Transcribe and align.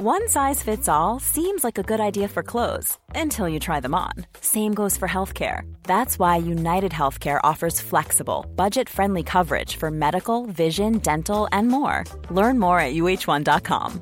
One 0.00 0.28
size 0.28 0.62
fits 0.62 0.88
all 0.88 1.18
seems 1.18 1.64
like 1.64 1.76
a 1.76 1.82
good 1.82 1.98
idea 1.98 2.28
for 2.28 2.44
clothes 2.44 2.96
until 3.16 3.48
you 3.48 3.58
try 3.58 3.80
them 3.80 3.96
on. 3.96 4.12
Same 4.40 4.72
goes 4.72 4.96
for 4.96 5.08
healthcare. 5.08 5.62
That's 5.82 6.20
why 6.20 6.36
United 6.36 6.92
Healthcare 6.92 7.40
offers 7.42 7.80
flexible, 7.80 8.46
budget 8.54 8.88
friendly 8.88 9.24
coverage 9.24 9.74
for 9.74 9.90
medical, 9.90 10.46
vision, 10.46 10.98
dental, 10.98 11.48
and 11.50 11.66
more. 11.66 12.04
Learn 12.30 12.60
more 12.60 12.78
at 12.78 12.94
uh1.com. 12.94 14.00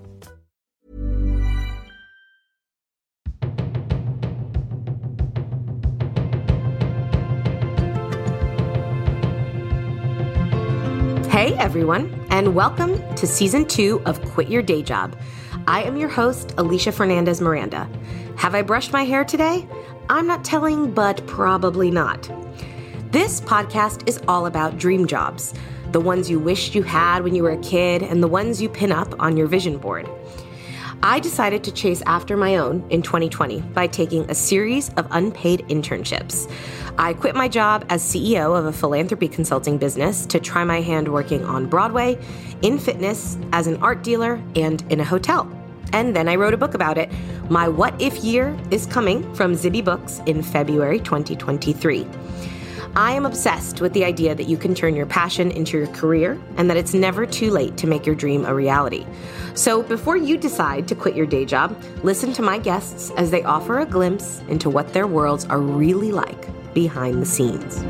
Hey, 11.30 11.54
everyone, 11.54 12.22
and 12.28 12.54
welcome 12.54 13.00
to 13.14 13.26
season 13.26 13.64
two 13.64 14.02
of 14.04 14.22
Quit 14.32 14.50
Your 14.50 14.60
Day 14.60 14.82
Job. 14.82 15.16
I 15.68 15.82
am 15.82 15.96
your 15.96 16.08
host, 16.08 16.48
Alisha 16.56 16.94
Fernandez 16.94 17.40
Miranda. 17.40 17.88
Have 18.36 18.54
I 18.54 18.62
brushed 18.62 18.92
my 18.92 19.04
hair 19.04 19.24
today? 19.24 19.68
I'm 20.08 20.28
not 20.28 20.44
telling, 20.44 20.92
but 20.92 21.26
probably 21.26 21.90
not. 21.90 22.30
This 23.10 23.40
podcast 23.40 24.08
is 24.08 24.20
all 24.28 24.46
about 24.46 24.78
dream 24.78 25.06
jobs 25.06 25.54
the 25.92 26.00
ones 26.00 26.28
you 26.28 26.38
wished 26.38 26.74
you 26.74 26.82
had 26.82 27.22
when 27.22 27.34
you 27.34 27.42
were 27.42 27.52
a 27.52 27.58
kid, 27.58 28.02
and 28.02 28.22
the 28.22 28.28
ones 28.28 28.60
you 28.60 28.68
pin 28.68 28.92
up 28.92 29.14
on 29.18 29.36
your 29.36 29.46
vision 29.46 29.78
board. 29.78 30.06
I 31.02 31.20
decided 31.20 31.62
to 31.64 31.72
chase 31.72 32.02
after 32.06 32.36
my 32.36 32.56
own 32.56 32.84
in 32.90 33.02
2020 33.02 33.60
by 33.60 33.86
taking 33.86 34.28
a 34.30 34.34
series 34.34 34.88
of 34.94 35.06
unpaid 35.10 35.60
internships. 35.68 36.50
I 36.98 37.12
quit 37.12 37.34
my 37.34 37.48
job 37.48 37.84
as 37.90 38.02
CEO 38.02 38.58
of 38.58 38.64
a 38.64 38.72
philanthropy 38.72 39.28
consulting 39.28 39.76
business 39.76 40.24
to 40.26 40.40
try 40.40 40.64
my 40.64 40.80
hand 40.80 41.12
working 41.12 41.44
on 41.44 41.66
Broadway, 41.66 42.18
in 42.62 42.78
fitness, 42.78 43.36
as 43.52 43.66
an 43.66 43.76
art 43.82 44.02
dealer, 44.02 44.42
and 44.56 44.82
in 44.90 45.00
a 45.00 45.04
hotel. 45.04 45.50
And 45.92 46.16
then 46.16 46.28
I 46.28 46.36
wrote 46.36 46.54
a 46.54 46.56
book 46.56 46.74
about 46.74 46.98
it. 46.98 47.10
My 47.50 47.68
What 47.68 48.00
If 48.00 48.24
Year 48.24 48.58
is 48.70 48.86
coming 48.86 49.22
from 49.34 49.52
Zibby 49.52 49.84
Books 49.84 50.20
in 50.26 50.42
February 50.42 50.98
2023. 51.00 52.06
I 52.96 53.12
am 53.12 53.26
obsessed 53.26 53.82
with 53.82 53.92
the 53.92 54.06
idea 54.06 54.34
that 54.34 54.48
you 54.48 54.56
can 54.56 54.74
turn 54.74 54.96
your 54.96 55.04
passion 55.04 55.50
into 55.50 55.76
your 55.76 55.86
career 55.88 56.40
and 56.56 56.70
that 56.70 56.78
it's 56.78 56.94
never 56.94 57.26
too 57.26 57.50
late 57.50 57.76
to 57.76 57.86
make 57.86 58.06
your 58.06 58.14
dream 58.14 58.46
a 58.46 58.54
reality. 58.54 59.04
So 59.52 59.82
before 59.82 60.16
you 60.16 60.38
decide 60.38 60.88
to 60.88 60.94
quit 60.94 61.14
your 61.14 61.26
day 61.26 61.44
job, 61.44 61.78
listen 62.02 62.32
to 62.32 62.40
my 62.40 62.56
guests 62.56 63.10
as 63.18 63.30
they 63.30 63.42
offer 63.42 63.80
a 63.80 63.84
glimpse 63.84 64.40
into 64.48 64.70
what 64.70 64.94
their 64.94 65.06
worlds 65.06 65.44
are 65.44 65.60
really 65.60 66.10
like 66.10 66.48
behind 66.72 67.20
the 67.20 67.26
scenes. 67.26 67.82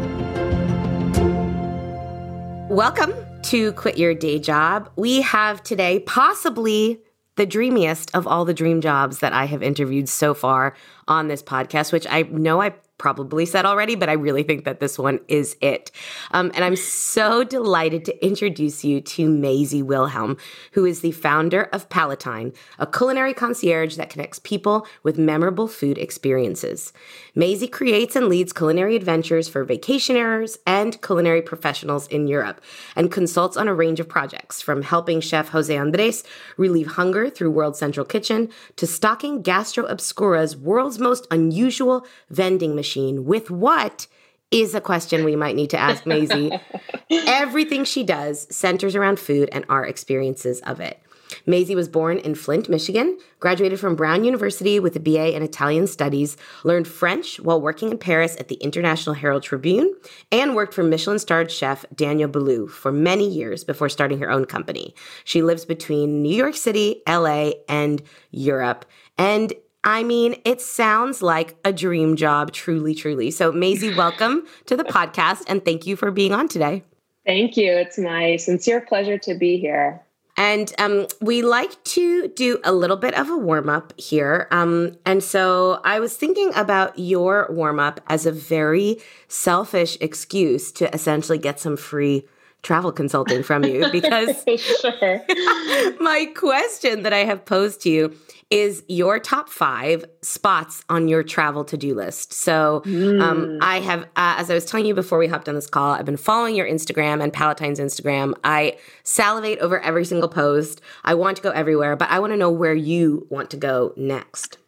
Welcome 2.68 3.14
to 3.42 3.74
Quit 3.74 3.98
Your 3.98 4.12
Day 4.12 4.40
Job. 4.40 4.90
We 4.96 5.20
have 5.22 5.62
today 5.62 6.00
possibly 6.00 7.00
the 7.36 7.46
dreamiest 7.46 8.12
of 8.12 8.26
all 8.26 8.44
the 8.44 8.54
dream 8.54 8.80
jobs 8.80 9.20
that 9.20 9.32
I 9.32 9.44
have 9.44 9.62
interviewed 9.62 10.08
so 10.08 10.34
far 10.34 10.74
on 11.06 11.28
this 11.28 11.44
podcast, 11.44 11.92
which 11.92 12.08
I 12.10 12.22
know 12.22 12.60
I 12.60 12.74
probably 12.98 13.44
said 13.44 13.66
already, 13.66 13.94
but 13.94 14.08
I 14.08 14.12
really 14.12 14.42
think 14.42 14.64
that 14.64 14.80
this 14.80 14.98
one 14.98 15.20
is 15.28 15.56
it. 15.60 15.90
Um, 16.30 16.50
and 16.54 16.64
I'm 16.64 16.76
so 16.76 17.44
delighted 17.44 18.04
to 18.06 18.24
introduce 18.24 18.84
you 18.84 19.00
to 19.02 19.28
Maisie 19.28 19.82
Wilhelm, 19.82 20.38
who 20.72 20.84
is 20.84 21.00
the 21.00 21.12
founder 21.12 21.64
of 21.72 21.88
Palatine, 21.88 22.52
a 22.78 22.86
culinary 22.86 23.34
concierge 23.34 23.96
that 23.96 24.10
connects 24.10 24.38
people 24.38 24.86
with 25.02 25.18
memorable 25.18 25.68
food 25.68 25.98
experiences. 25.98 26.92
Maisie 27.34 27.68
creates 27.68 28.16
and 28.16 28.28
leads 28.28 28.52
culinary 28.52 28.96
adventures 28.96 29.48
for 29.48 29.64
vacationers 29.64 30.56
and 30.66 31.00
culinary 31.02 31.42
professionals 31.42 32.06
in 32.08 32.26
Europe 32.26 32.62
and 32.94 33.12
consults 33.12 33.56
on 33.56 33.68
a 33.68 33.74
range 33.74 34.00
of 34.00 34.08
projects, 34.08 34.62
from 34.62 34.82
helping 34.82 35.20
chef 35.20 35.48
Jose 35.50 35.76
Andres 35.76 36.24
relieve 36.56 36.92
hunger 36.92 37.28
through 37.28 37.50
World 37.50 37.76
Central 37.76 38.06
Kitchen 38.06 38.48
to 38.76 38.86
stocking 38.86 39.42
Gastro 39.42 39.84
Obscura's 39.84 40.56
world's 40.56 40.98
most 40.98 41.26
unusual 41.30 42.06
vending 42.30 42.74
machine 42.74 42.85
machine 42.86 43.24
with 43.24 43.50
what 43.50 44.06
is 44.52 44.74
a 44.74 44.80
question 44.80 45.24
we 45.24 45.34
might 45.34 45.56
need 45.56 45.70
to 45.70 45.78
ask 45.78 46.06
Maisie. 46.06 46.52
Everything 47.10 47.84
she 47.84 48.04
does 48.04 48.46
centers 48.54 48.94
around 48.94 49.18
food 49.18 49.48
and 49.50 49.64
our 49.68 49.84
experiences 49.84 50.60
of 50.60 50.78
it. 50.80 51.02
Maisie 51.44 51.74
was 51.74 51.88
born 51.88 52.18
in 52.18 52.36
Flint, 52.36 52.68
Michigan, 52.68 53.18
graduated 53.40 53.80
from 53.80 53.96
Brown 53.96 54.22
University 54.22 54.78
with 54.78 54.94
a 54.94 55.00
BA 55.00 55.34
in 55.34 55.42
Italian 55.42 55.88
Studies, 55.88 56.36
learned 56.62 56.86
French 56.86 57.40
while 57.40 57.60
working 57.60 57.90
in 57.90 57.98
Paris 57.98 58.36
at 58.38 58.46
the 58.46 58.54
International 58.56 59.14
Herald 59.14 59.42
Tribune, 59.42 59.92
and 60.30 60.54
worked 60.54 60.72
for 60.72 60.84
Michelin 60.84 61.18
starred 61.18 61.50
chef 61.50 61.84
Daniel 61.92 62.28
Boulud 62.28 62.70
for 62.70 62.92
many 62.92 63.28
years 63.28 63.64
before 63.64 63.88
starting 63.88 64.20
her 64.20 64.30
own 64.30 64.44
company. 64.44 64.94
She 65.24 65.42
lives 65.42 65.64
between 65.64 66.22
New 66.22 66.34
York 66.34 66.54
City, 66.54 67.02
LA, 67.08 67.50
and 67.68 68.00
Europe. 68.30 68.84
And 69.18 69.52
I 69.86 70.02
mean, 70.02 70.34
it 70.44 70.60
sounds 70.60 71.22
like 71.22 71.56
a 71.64 71.72
dream 71.72 72.16
job, 72.16 72.50
truly, 72.52 72.92
truly. 72.92 73.30
So, 73.30 73.52
Maisie, 73.52 73.94
welcome 73.96 74.44
to 74.66 74.76
the 74.76 74.82
podcast 74.82 75.44
and 75.46 75.64
thank 75.64 75.86
you 75.86 75.94
for 75.94 76.10
being 76.10 76.32
on 76.32 76.48
today. 76.48 76.82
Thank 77.24 77.56
you. 77.56 77.72
It's 77.72 77.96
my 77.96 78.34
sincere 78.34 78.80
pleasure 78.80 79.16
to 79.18 79.34
be 79.34 79.58
here. 79.58 80.02
And 80.36 80.72
um, 80.78 81.06
we 81.20 81.42
like 81.42 81.82
to 81.84 82.28
do 82.28 82.58
a 82.64 82.72
little 82.72 82.96
bit 82.96 83.14
of 83.14 83.30
a 83.30 83.36
warm 83.36 83.68
up 83.68 83.94
here. 83.96 84.48
Um, 84.50 84.98
and 85.06 85.22
so 85.22 85.80
I 85.84 86.00
was 86.00 86.16
thinking 86.16 86.52
about 86.56 86.98
your 86.98 87.46
warm 87.48 87.78
up 87.78 88.00
as 88.08 88.26
a 88.26 88.32
very 88.32 88.98
selfish 89.28 89.96
excuse 90.00 90.72
to 90.72 90.92
essentially 90.92 91.38
get 91.38 91.60
some 91.60 91.76
free 91.76 92.26
travel 92.62 92.90
consulting 92.90 93.44
from 93.44 93.64
you 93.64 93.86
because 93.92 94.44
sure. 94.80 95.24
my 96.00 96.26
question 96.34 97.04
that 97.04 97.12
I 97.12 97.18
have 97.18 97.44
posed 97.44 97.82
to 97.82 97.90
you 97.90 98.14
is 98.50 98.84
your 98.88 99.18
top 99.18 99.48
five 99.48 100.04
spots 100.22 100.84
on 100.88 101.08
your 101.08 101.22
travel 101.24 101.64
to 101.64 101.76
do 101.76 101.94
list. 101.94 102.32
So, 102.32 102.82
mm. 102.84 103.20
um, 103.20 103.58
I 103.60 103.80
have, 103.80 104.02
uh, 104.16 104.36
as 104.38 104.50
I 104.50 104.54
was 104.54 104.64
telling 104.64 104.86
you 104.86 104.94
before 104.94 105.18
we 105.18 105.26
hopped 105.26 105.48
on 105.48 105.56
this 105.56 105.66
call, 105.66 105.92
I've 105.92 106.04
been 106.04 106.16
following 106.16 106.54
your 106.54 106.66
Instagram 106.66 107.22
and 107.22 107.32
Palatine's 107.32 107.80
Instagram. 107.80 108.34
I 108.44 108.78
salivate 109.02 109.58
over 109.58 109.80
every 109.80 110.04
single 110.04 110.28
post. 110.28 110.80
I 111.04 111.14
want 111.14 111.36
to 111.38 111.42
go 111.42 111.50
everywhere, 111.50 111.96
but 111.96 112.08
I 112.10 112.20
want 112.20 112.32
to 112.32 112.36
know 112.36 112.50
where 112.50 112.74
you 112.74 113.26
want 113.30 113.50
to 113.50 113.56
go 113.56 113.92
next. 113.96 114.58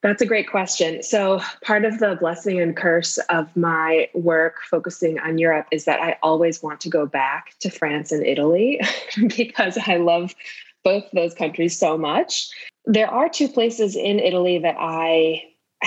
That's 0.00 0.22
a 0.22 0.26
great 0.26 0.48
question. 0.48 1.02
So, 1.02 1.40
part 1.62 1.84
of 1.84 1.98
the 1.98 2.16
blessing 2.20 2.60
and 2.60 2.76
curse 2.76 3.18
of 3.30 3.54
my 3.56 4.08
work 4.14 4.56
focusing 4.62 5.18
on 5.18 5.38
Europe 5.38 5.66
is 5.72 5.86
that 5.86 6.00
I 6.00 6.16
always 6.22 6.62
want 6.62 6.80
to 6.82 6.88
go 6.88 7.04
back 7.04 7.54
to 7.60 7.70
France 7.70 8.12
and 8.12 8.24
Italy 8.24 8.80
because 9.36 9.76
I 9.86 9.96
love 9.96 10.36
both 10.84 11.04
those 11.12 11.34
countries 11.34 11.78
so 11.78 11.98
much. 11.98 12.48
There 12.84 13.08
are 13.08 13.28
two 13.28 13.48
places 13.48 13.96
in 13.96 14.18
Italy 14.18 14.58
that 14.58 14.76
I 14.78 15.44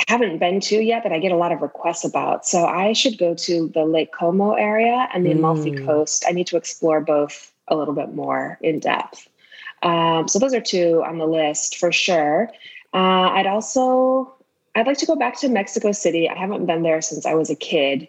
haven't 0.07 0.37
been 0.37 0.59
to 0.61 0.81
yet 0.81 1.03
that 1.03 1.11
I 1.11 1.19
get 1.19 1.31
a 1.31 1.37
lot 1.37 1.51
of 1.51 1.61
requests 1.61 2.05
about. 2.05 2.45
So 2.45 2.65
I 2.65 2.93
should 2.93 3.17
go 3.17 3.33
to 3.33 3.67
the 3.73 3.85
Lake 3.85 4.13
Como 4.13 4.53
area 4.53 5.09
and 5.13 5.25
the 5.25 5.31
mm. 5.31 5.39
Amalfi 5.39 5.75
Coast. 5.83 6.23
I 6.27 6.31
need 6.31 6.47
to 6.47 6.57
explore 6.57 7.01
both 7.01 7.51
a 7.67 7.75
little 7.75 7.93
bit 7.93 8.13
more 8.13 8.57
in 8.61 8.79
depth. 8.79 9.27
Um, 9.83 10.27
so 10.27 10.39
those 10.39 10.53
are 10.53 10.61
two 10.61 11.03
on 11.05 11.17
the 11.17 11.25
list 11.25 11.77
for 11.77 11.91
sure. 11.91 12.51
Uh, 12.93 13.31
I'd 13.31 13.47
also 13.47 14.33
I'd 14.75 14.87
like 14.87 14.97
to 14.99 15.05
go 15.05 15.15
back 15.15 15.39
to 15.39 15.49
Mexico 15.49 15.91
City. 15.91 16.29
I 16.29 16.37
haven't 16.37 16.65
been 16.65 16.83
there 16.83 17.01
since 17.01 17.25
I 17.25 17.33
was 17.33 17.49
a 17.49 17.55
kid. 17.55 18.07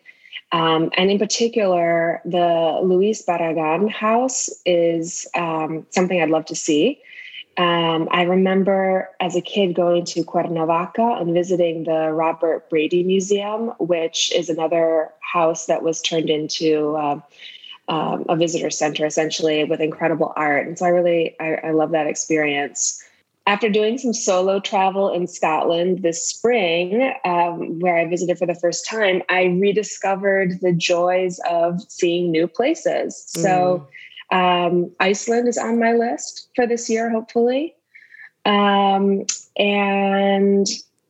Um, 0.53 0.91
and 0.97 1.11
in 1.11 1.19
particular, 1.19 2.21
the 2.25 2.81
Luis 2.83 3.25
Barragan 3.25 3.91
house 3.91 4.51
is 4.67 5.27
um, 5.35 5.87
something 5.91 6.21
I'd 6.21 6.31
love 6.31 6.47
to 6.47 6.55
see. 6.55 7.01
Um, 7.59 8.09
I 8.11 8.23
remember 8.23 9.11
as 9.21 9.37
a 9.37 9.41
kid 9.43 9.75
going 9.75 10.07
to 10.07 10.25
Cuernavaca 10.25 11.19
and 11.21 11.35
visiting 11.35 11.85
the 11.85 12.11
Robert 12.11 12.69
Brady 12.71 13.03
Museum, 13.03 13.73
which 13.79 14.33
is 14.33 14.49
another 14.49 15.11
house 15.21 15.67
that 15.67 15.83
was 15.83 16.01
turned 16.01 16.31
into 16.31 16.97
uh, 16.97 17.21
um, 17.89 18.25
a 18.29 18.37
visitor 18.37 18.71
center, 18.71 19.05
essentially, 19.05 19.65
with 19.65 19.81
incredible 19.81 20.33
art. 20.35 20.67
And 20.67 20.79
so 20.79 20.87
I 20.87 20.91
really, 20.91 21.37
I, 21.41 21.55
I 21.65 21.71
love 21.73 21.91
that 21.91 22.07
experience. 22.07 23.03
After 23.47 23.69
doing 23.69 23.99
some 23.99 24.15
solo 24.15 24.61
travel 24.61 25.13
in 25.13 25.27
Scotland 25.27 26.03
this 26.03 26.27
spring, 26.27 27.13
um, 27.25 27.81
where 27.81 27.97
I 27.97 28.07
visited 28.07 28.39
for 28.39 28.47
the 28.47 28.55
first 28.55 28.89
time, 28.89 29.23
I 29.29 29.45
rediscovered 29.45 30.61
the 30.61 30.73
joys 30.73 31.41
of 31.51 31.81
seeing 31.89 32.31
new 32.31 32.47
places. 32.47 33.25
So. 33.27 33.87
Mm 33.87 33.87
um, 34.33 34.91
Iceland 34.99 35.47
is 35.47 35.59
on 35.59 35.79
my 35.79 35.93
list 35.93 36.49
for 36.57 36.67
this 36.67 36.89
year, 36.89 37.11
hopefully. 37.11 37.77
Um, 38.47 39.27
and 39.57 40.67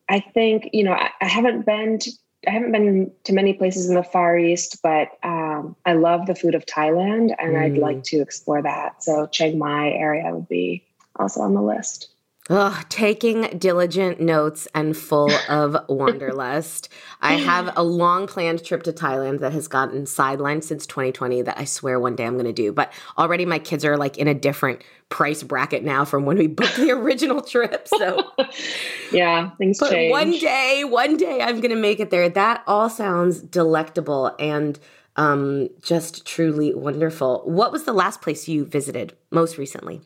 I 0.09 0.19
think, 0.21 0.71
you 0.73 0.83
know, 0.83 0.93
I, 0.93 1.11
I, 1.21 1.29
haven't 1.29 1.65
been 1.65 2.01
to, 2.01 2.11
I 2.49 2.51
haven't 2.51 2.73
been 2.73 3.13
to 3.25 3.33
many 3.33 3.55
places 3.55 3.89
in 3.89 3.95
the 3.95 4.03
Far 4.03 4.37
East, 4.37 4.81
but 4.83 5.09
um, 5.23 5.77
I 5.87 5.93
love 5.93 6.27
the 6.27 6.35
food 6.35 6.57
of 6.57 6.67
Thailand 6.67 7.31
and 7.39 7.55
mm. 7.55 7.63
I'd 7.63 7.79
like 7.79 8.03
to 8.05 8.21
explore 8.21 8.61
that. 8.61 9.05
So 9.05 9.29
Chiang 9.29 9.57
Mai 9.57 9.91
area 9.91 10.35
would 10.35 10.49
be 10.49 10.85
also 11.15 11.41
on 11.43 11.55
the 11.55 11.63
list. 11.63 12.09
Oh, 12.51 12.83
taking 12.89 13.43
diligent 13.57 14.21
notes 14.21 14.67
and 14.75 14.97
full 14.97 15.31
of 15.49 15.77
wanderlust. 15.89 16.89
I 17.21 17.35
have 17.35 17.73
a 17.77 17.85
long 17.85 18.27
planned 18.27 18.65
trip 18.65 18.83
to 18.83 18.93
Thailand 18.93 19.39
that 19.39 19.53
has 19.53 19.69
gotten 19.69 20.07
sidelined 20.07 20.65
since 20.65 20.85
2020 20.87 21.43
that 21.43 21.57
I 21.57 21.65
swear 21.65 22.01
one 22.01 22.17
day 22.17 22.27
I'm 22.27 22.35
going 22.35 22.47
to 22.47 22.53
do. 22.53 22.73
But 22.73 22.93
already 23.17 23.47
my 23.47 23.61
kids 23.61 23.85
are 23.85 23.97
like 23.97 24.19
in 24.19 24.27
a 24.27 24.35
different 24.35 24.83
price 25.09 25.45
bracket 25.45 25.85
now 25.85 26.05
from 26.05 26.25
when 26.25 26.37
we 26.37 26.49
booked 26.49 26.77
the 26.77 26.91
original 26.91 27.43
trip. 27.43 27.87
So, 27.87 28.33
yeah, 29.13 29.51
things 29.51 29.79
but 29.79 29.91
change. 29.91 30.11
One 30.11 30.33
day, 30.33 30.83
one 30.83 31.17
day 31.17 31.43
I'm 31.43 31.61
going 31.61 31.71
to 31.71 31.77
make 31.77 32.01
it 32.01 32.11
there. 32.11 32.29
That 32.29 32.65
all 32.67 32.91
sounds 32.91 33.41
delectable 33.41 34.35
and 34.41 34.81
um, 35.15 35.69
just 35.81 36.27
truly 36.27 36.75
wonderful. 36.75 37.43
What 37.45 37.71
was 37.71 37.85
the 37.85 37.93
last 37.93 38.21
place 38.21 38.49
you 38.49 38.65
visited 38.65 39.17
most 39.31 39.59
recently? 39.59 40.01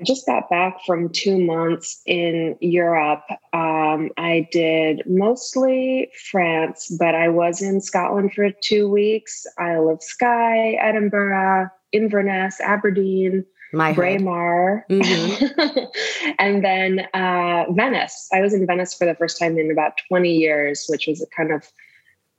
I 0.00 0.04
just 0.04 0.24
got 0.24 0.48
back 0.48 0.78
from 0.86 1.10
two 1.10 1.38
months 1.38 2.00
in 2.06 2.56
Europe. 2.60 3.22
Um, 3.52 4.10
I 4.16 4.48
did 4.50 5.02
mostly 5.06 6.10
France, 6.30 6.88
but 6.98 7.14
I 7.14 7.28
was 7.28 7.60
in 7.60 7.82
Scotland 7.82 8.32
for 8.32 8.50
two 8.62 8.88
weeks. 8.88 9.46
Isle 9.58 9.90
of 9.90 10.02
Skye, 10.02 10.78
Edinburgh, 10.80 11.68
Inverness, 11.92 12.60
Aberdeen, 12.62 13.44
My 13.74 13.92
Braemar, 13.92 14.86
mm-hmm. 14.88 16.32
and 16.38 16.64
then 16.64 17.00
uh, 17.12 17.64
Venice. 17.70 18.28
I 18.32 18.40
was 18.40 18.54
in 18.54 18.66
Venice 18.66 18.94
for 18.94 19.04
the 19.04 19.14
first 19.14 19.38
time 19.38 19.58
in 19.58 19.70
about 19.70 19.92
20 20.08 20.32
years, 20.34 20.86
which 20.88 21.08
was 21.08 21.20
a 21.20 21.26
kind 21.26 21.52
of 21.52 21.70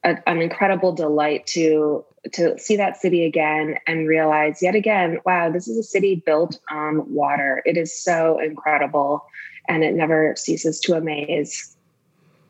a, 0.04 0.18
an 0.28 0.42
incredible 0.42 0.92
delight 0.92 1.48
to 1.48 2.04
to 2.34 2.60
see 2.60 2.76
that 2.76 2.98
city 2.98 3.26
again 3.26 3.78
and 3.88 4.08
realize 4.08 4.62
yet 4.62 4.76
again, 4.76 5.20
wow, 5.26 5.50
this 5.50 5.68
is 5.68 5.76
a 5.78 5.84
city 5.84 6.22
built 6.24 6.60
on 6.70 7.12
water. 7.12 7.64
It 7.66 7.78
is 7.78 7.98
so 7.98 8.38
incredible 8.40 9.26
and 9.68 9.84
it 9.84 9.96
never 9.96 10.36
ceases 10.36 10.80
to 10.82 10.96
amaze. 10.96 11.76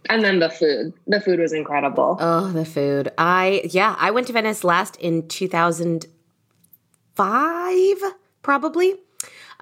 And 0.10 0.26
then 0.26 0.40
the 0.40 0.50
food. 0.50 0.92
The 1.08 1.22
food 1.22 1.40
was 1.40 1.54
incredible. 1.54 2.18
Oh, 2.20 2.52
the 2.52 2.66
food. 2.66 3.14
I 3.18 3.62
yeah, 3.70 3.96
I 3.98 4.12
went 4.12 4.28
to 4.28 4.34
Venice 4.34 4.66
last 4.66 4.98
in 4.98 5.26
2005 5.28 7.98
probably. 8.42 8.96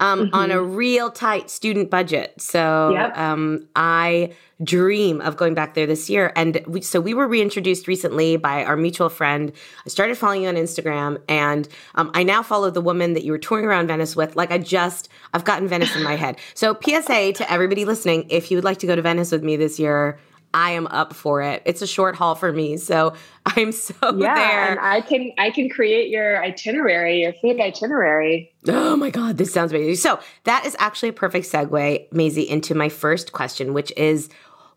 Um, 0.00 0.26
mm-hmm. 0.26 0.34
on 0.34 0.50
a 0.50 0.62
real 0.62 1.10
tight 1.10 1.50
student 1.50 1.90
budget. 1.90 2.32
So 2.40 2.90
yep. 2.94 3.16
um, 3.18 3.68
I 3.76 4.32
dream 4.62 5.20
of 5.20 5.36
going 5.36 5.54
back 5.54 5.74
there 5.74 5.86
this 5.86 6.10
year. 6.10 6.32
And 6.36 6.62
we, 6.66 6.82
so 6.82 7.00
we 7.00 7.14
were 7.14 7.26
reintroduced 7.26 7.86
recently 7.88 8.36
by 8.36 8.64
our 8.64 8.76
mutual 8.76 9.08
friend. 9.08 9.52
I 9.84 9.88
started 9.88 10.16
following 10.18 10.42
you 10.42 10.48
on 10.48 10.56
Instagram, 10.56 11.20
and 11.28 11.68
um, 11.94 12.10
I 12.14 12.22
now 12.22 12.42
follow 12.42 12.70
the 12.70 12.80
woman 12.80 13.14
that 13.14 13.24
you 13.24 13.32
were 13.32 13.38
touring 13.38 13.64
around 13.64 13.88
Venice 13.88 14.14
with. 14.14 14.36
Like 14.36 14.50
I 14.50 14.58
just, 14.58 15.08
I've 15.32 15.44
gotten 15.44 15.68
Venice 15.68 15.94
in 15.96 16.02
my 16.02 16.16
head. 16.16 16.38
So 16.54 16.78
PSA 16.82 17.32
to 17.34 17.50
everybody 17.50 17.84
listening: 17.84 18.26
if 18.28 18.50
you 18.50 18.56
would 18.56 18.64
like 18.64 18.78
to 18.78 18.86
go 18.86 18.96
to 18.96 19.02
Venice 19.02 19.32
with 19.32 19.42
me 19.42 19.56
this 19.56 19.78
year, 19.78 20.18
I 20.52 20.72
am 20.72 20.86
up 20.88 21.14
for 21.14 21.42
it. 21.42 21.62
It's 21.64 21.82
a 21.82 21.86
short 21.86 22.16
haul 22.16 22.34
for 22.34 22.52
me, 22.52 22.76
so 22.76 23.14
I'm 23.46 23.72
so 23.72 23.94
yeah, 24.02 24.34
there. 24.34 24.70
And 24.70 24.80
I 24.80 25.00
can 25.00 25.32
I 25.38 25.50
can 25.50 25.68
create 25.68 26.10
your 26.10 26.42
itinerary, 26.42 27.22
your 27.22 27.32
food 27.34 27.60
itinerary. 27.60 28.52
Oh 28.68 28.96
my 28.96 29.10
god, 29.10 29.38
this 29.38 29.52
sounds 29.52 29.72
amazing. 29.72 29.96
So 29.96 30.20
that 30.44 30.64
is 30.66 30.76
actually 30.78 31.10
a 31.10 31.14
perfect 31.14 31.46
segue, 31.46 32.12
Maisie, 32.12 32.48
into 32.48 32.74
my 32.74 32.88
first 32.88 33.32
question, 33.32 33.72
which 33.72 33.92
is, 33.96 34.28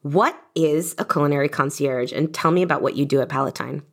what 0.02 0.40
is 0.56 0.96
a 0.98 1.06
culinary 1.06 1.50
concierge? 1.50 2.12
And 2.12 2.34
tell 2.34 2.52
me 2.52 2.62
about 2.62 2.82
what 2.82 2.96
you 2.96 3.06
do 3.06 3.22
at 3.22 3.30
Palatine. 3.30 3.84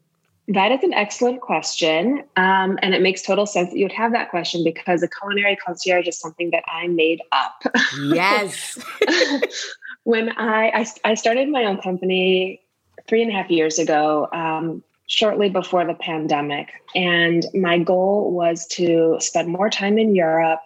That 0.49 0.73
is 0.73 0.83
an 0.83 0.93
excellent 0.93 1.41
question. 1.43 2.25
Um, 2.37 2.77
and 2.83 2.93
it 2.93 3.03
makes 3.03 3.23
total 3.23 3.47
sense 3.47 3.71
that 3.71 3.79
you 3.79 3.85
would 3.85 3.93
have 3.93 4.11
that 4.13 4.31
question 4.31 4.65
because 4.65 5.01
a 5.01 5.09
culinary 5.09 5.55
concierge 5.55 6.09
is 6.09 6.19
something 6.19 6.51
that 6.51 6.65
I 6.67 6.89
made 6.89 7.23
up. 7.31 7.63
Yes. 8.03 8.85
when 10.05 10.31
I, 10.31 10.71
I, 10.71 10.87
I 11.05 11.15
started 11.15 11.49
my 11.49 11.65
own 11.65 11.81
company 11.81 12.61
three 13.09 13.23
and 13.23 13.31
a 13.31 13.35
half 13.35 13.51
years 13.51 13.79
ago, 13.79 14.29
um, 14.33 14.83
shortly 15.07 15.51
before 15.51 15.85
the 15.85 15.95
pandemic, 15.95 16.69
and 16.95 17.45
my 17.53 17.79
goal 17.79 18.31
was 18.31 18.67
to 18.69 19.17
spend 19.19 19.49
more 19.49 19.69
time 19.69 19.99
in 19.99 20.15
Europe. 20.15 20.61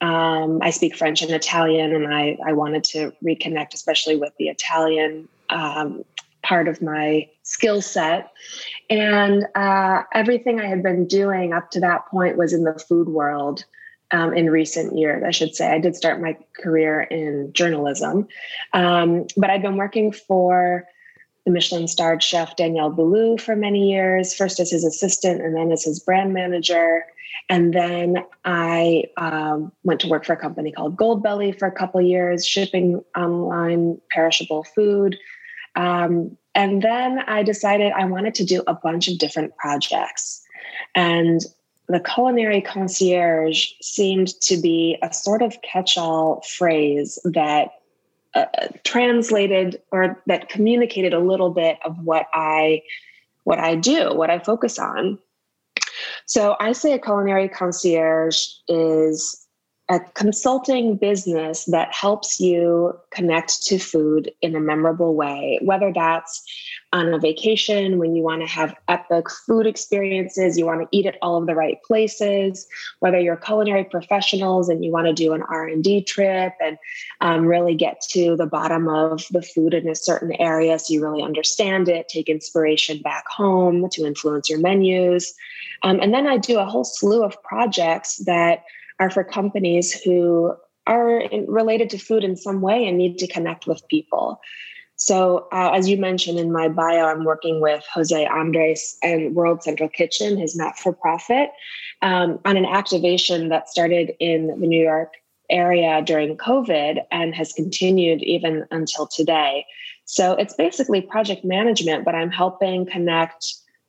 Um, 0.00 0.60
I 0.62 0.70
speak 0.70 0.96
French 0.96 1.22
and 1.22 1.32
Italian, 1.32 1.94
and 1.94 2.14
I, 2.14 2.38
I 2.44 2.52
wanted 2.52 2.84
to 2.84 3.12
reconnect, 3.24 3.74
especially 3.74 4.16
with 4.16 4.32
the 4.38 4.48
Italian 4.48 5.28
um, 5.50 6.04
part 6.42 6.68
of 6.68 6.80
my 6.80 7.28
skill 7.42 7.82
set. 7.82 8.32
And 8.88 9.46
uh, 9.54 10.02
everything 10.12 10.60
I 10.60 10.66
had 10.66 10.82
been 10.82 11.06
doing 11.06 11.52
up 11.52 11.70
to 11.72 11.80
that 11.80 12.06
point 12.06 12.36
was 12.36 12.52
in 12.52 12.64
the 12.64 12.74
food 12.74 13.08
world 13.08 13.64
um, 14.12 14.34
in 14.34 14.50
recent 14.50 14.96
years, 14.96 15.22
I 15.26 15.30
should 15.30 15.54
say. 15.56 15.68
I 15.68 15.78
did 15.78 15.96
start 15.96 16.20
my 16.20 16.36
career 16.62 17.00
in 17.00 17.52
journalism, 17.52 18.28
um, 18.72 19.26
but 19.36 19.50
I've 19.50 19.62
been 19.62 19.76
working 19.76 20.12
for 20.12 20.86
the 21.44 21.50
Michelin 21.50 21.88
starred 21.88 22.22
chef 22.22 22.54
Daniel 22.56 22.92
Boulud 22.92 23.40
for 23.40 23.56
many 23.56 23.90
years, 23.90 24.34
first 24.34 24.60
as 24.60 24.70
his 24.70 24.84
assistant 24.84 25.42
and 25.42 25.56
then 25.56 25.72
as 25.72 25.82
his 25.82 25.98
brand 25.98 26.32
manager. 26.32 27.04
And 27.48 27.74
then 27.74 28.18
I 28.44 29.04
um, 29.16 29.72
went 29.82 30.00
to 30.00 30.08
work 30.08 30.24
for 30.24 30.34
a 30.34 30.36
company 30.36 30.70
called 30.70 30.96
Goldbelly 30.96 31.58
for 31.58 31.66
a 31.66 31.72
couple 31.72 32.00
years, 32.00 32.46
shipping 32.46 33.02
online 33.16 34.00
perishable 34.10 34.62
food. 34.62 35.18
Um, 35.74 36.36
and 36.54 36.82
then 36.82 37.20
I 37.26 37.42
decided 37.42 37.92
I 37.92 38.04
wanted 38.04 38.34
to 38.36 38.44
do 38.44 38.62
a 38.66 38.74
bunch 38.74 39.08
of 39.08 39.18
different 39.18 39.56
projects. 39.56 40.42
And 40.94 41.40
the 41.88 42.00
culinary 42.00 42.60
concierge 42.60 43.66
seemed 43.80 44.28
to 44.40 44.56
be 44.56 44.98
a 45.02 45.12
sort 45.12 45.42
of 45.42 45.60
catch 45.62 45.98
all 45.98 46.42
phrase 46.42 47.18
that 47.24 47.70
uh, 48.34 48.46
translated 48.84 49.80
or 49.90 50.22
that 50.26 50.48
communicated 50.48 51.12
a 51.12 51.18
little 51.18 51.50
bit 51.50 51.78
of 51.84 51.98
what 51.98 52.26
I 52.32 52.82
what 53.44 53.58
I 53.58 53.74
do, 53.74 54.14
what 54.14 54.30
I 54.30 54.38
focus 54.38 54.78
on. 54.78 55.18
So 56.26 56.56
I 56.60 56.72
say 56.72 56.92
a 56.92 56.98
culinary 56.98 57.48
concierge 57.48 58.38
is 58.68 59.41
a 59.92 60.00
consulting 60.14 60.96
business 60.96 61.66
that 61.66 61.92
helps 61.92 62.40
you 62.40 62.98
connect 63.10 63.62
to 63.62 63.78
food 63.78 64.32
in 64.40 64.56
a 64.56 64.60
memorable 64.60 65.14
way, 65.14 65.58
whether 65.60 65.92
that's 65.92 66.42
on 66.94 67.12
a 67.12 67.18
vacation 67.18 67.98
when 67.98 68.16
you 68.16 68.22
want 68.22 68.40
to 68.40 68.48
have 68.48 68.74
epic 68.88 69.26
food 69.46 69.66
experiences, 69.66 70.56
you 70.56 70.64
want 70.64 70.80
to 70.80 70.88
eat 70.96 71.04
at 71.04 71.18
all 71.20 71.36
of 71.36 71.46
the 71.46 71.54
right 71.54 71.76
places, 71.82 72.66
whether 73.00 73.20
you're 73.20 73.36
culinary 73.36 73.84
professionals 73.84 74.70
and 74.70 74.82
you 74.82 74.90
want 74.90 75.08
to 75.08 75.12
do 75.12 75.34
an 75.34 75.42
R&D 75.42 76.04
trip 76.04 76.54
and 76.58 76.78
um, 77.20 77.44
really 77.44 77.74
get 77.74 78.00
to 78.00 78.34
the 78.34 78.46
bottom 78.46 78.88
of 78.88 79.26
the 79.30 79.42
food 79.42 79.74
in 79.74 79.86
a 79.86 79.94
certain 79.94 80.32
area 80.40 80.78
so 80.78 80.94
you 80.94 81.02
really 81.02 81.22
understand 81.22 81.90
it, 81.90 82.08
take 82.08 82.30
inspiration 82.30 83.02
back 83.02 83.28
home 83.28 83.90
to 83.90 84.06
influence 84.06 84.48
your 84.48 84.58
menus. 84.58 85.34
Um, 85.82 86.00
and 86.00 86.14
then 86.14 86.26
I 86.26 86.38
do 86.38 86.58
a 86.58 86.64
whole 86.64 86.84
slew 86.84 87.22
of 87.22 87.42
projects 87.42 88.16
that 88.24 88.64
are 89.02 89.10
for 89.10 89.24
companies 89.24 90.00
who 90.00 90.54
are 90.86 91.18
in, 91.18 91.44
related 91.46 91.90
to 91.90 91.98
food 91.98 92.22
in 92.22 92.36
some 92.36 92.60
way 92.60 92.86
and 92.86 92.96
need 92.96 93.18
to 93.18 93.26
connect 93.26 93.66
with 93.66 93.82
people. 93.88 94.40
So, 94.94 95.48
uh, 95.52 95.72
as 95.74 95.88
you 95.88 95.96
mentioned 95.96 96.38
in 96.38 96.52
my 96.52 96.68
bio, 96.68 97.06
I'm 97.06 97.24
working 97.24 97.60
with 97.60 97.84
Jose 97.92 98.24
Andres 98.26 98.96
and 99.02 99.34
World 99.34 99.64
Central 99.64 99.88
Kitchen, 99.88 100.36
his 100.36 100.54
not 100.54 100.78
for 100.78 100.92
profit, 100.92 101.50
um, 102.02 102.38
on 102.44 102.56
an 102.56 102.64
activation 102.64 103.48
that 103.48 103.68
started 103.68 104.12
in 104.20 104.46
the 104.60 104.68
New 104.68 104.80
York 104.80 105.14
area 105.50 106.00
during 106.06 106.36
COVID 106.36 107.00
and 107.10 107.34
has 107.34 107.52
continued 107.52 108.22
even 108.22 108.64
until 108.70 109.08
today. 109.08 109.66
So, 110.04 110.34
it's 110.34 110.54
basically 110.54 111.00
project 111.00 111.44
management, 111.44 112.04
but 112.04 112.14
I'm 112.14 112.30
helping 112.30 112.86
connect 112.86 113.44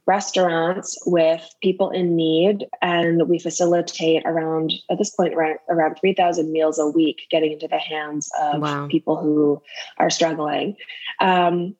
restaurants 0.05 0.97
with 1.05 1.47
people 1.61 1.89
in 1.89 2.15
need 2.15 2.65
and 2.81 3.27
we 3.29 3.39
facilitate 3.39 4.21
around 4.25 4.73
at 4.89 4.97
this 4.97 5.09
point 5.11 5.33
around, 5.33 5.57
around 5.69 5.95
3000 5.95 6.51
meals 6.51 6.77
a 6.77 6.87
week 6.87 7.21
getting 7.31 7.53
into 7.53 7.67
the 7.69 7.77
hands 7.77 8.29
of 8.41 8.61
wow. 8.61 8.87
people 8.87 9.15
who 9.15 9.61
are 9.99 10.09
struggling 10.09 10.75
um, 11.21 11.73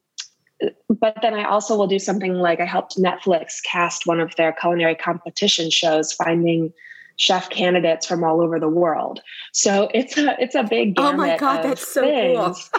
but 0.87 1.17
then 1.21 1.33
i 1.33 1.43
also 1.43 1.75
will 1.75 1.87
do 1.87 1.99
something 1.99 2.35
like 2.35 2.61
i 2.61 2.65
helped 2.65 2.97
netflix 2.97 3.61
cast 3.69 4.07
one 4.07 4.21
of 4.21 4.33
their 4.37 4.53
culinary 4.53 4.95
competition 4.95 5.69
shows 5.69 6.13
finding 6.13 6.71
chef 7.17 7.49
candidates 7.49 8.05
from 8.05 8.23
all 8.23 8.41
over 8.41 8.57
the 8.57 8.69
world 8.69 9.19
so 9.51 9.89
it's 9.93 10.17
a 10.17 10.41
it's 10.41 10.55
a 10.55 10.63
big 10.63 10.93
oh 10.97 11.11
my 11.11 11.37
god 11.37 11.61
that's 11.61 11.85
so 11.85 12.01
things. 12.01 12.69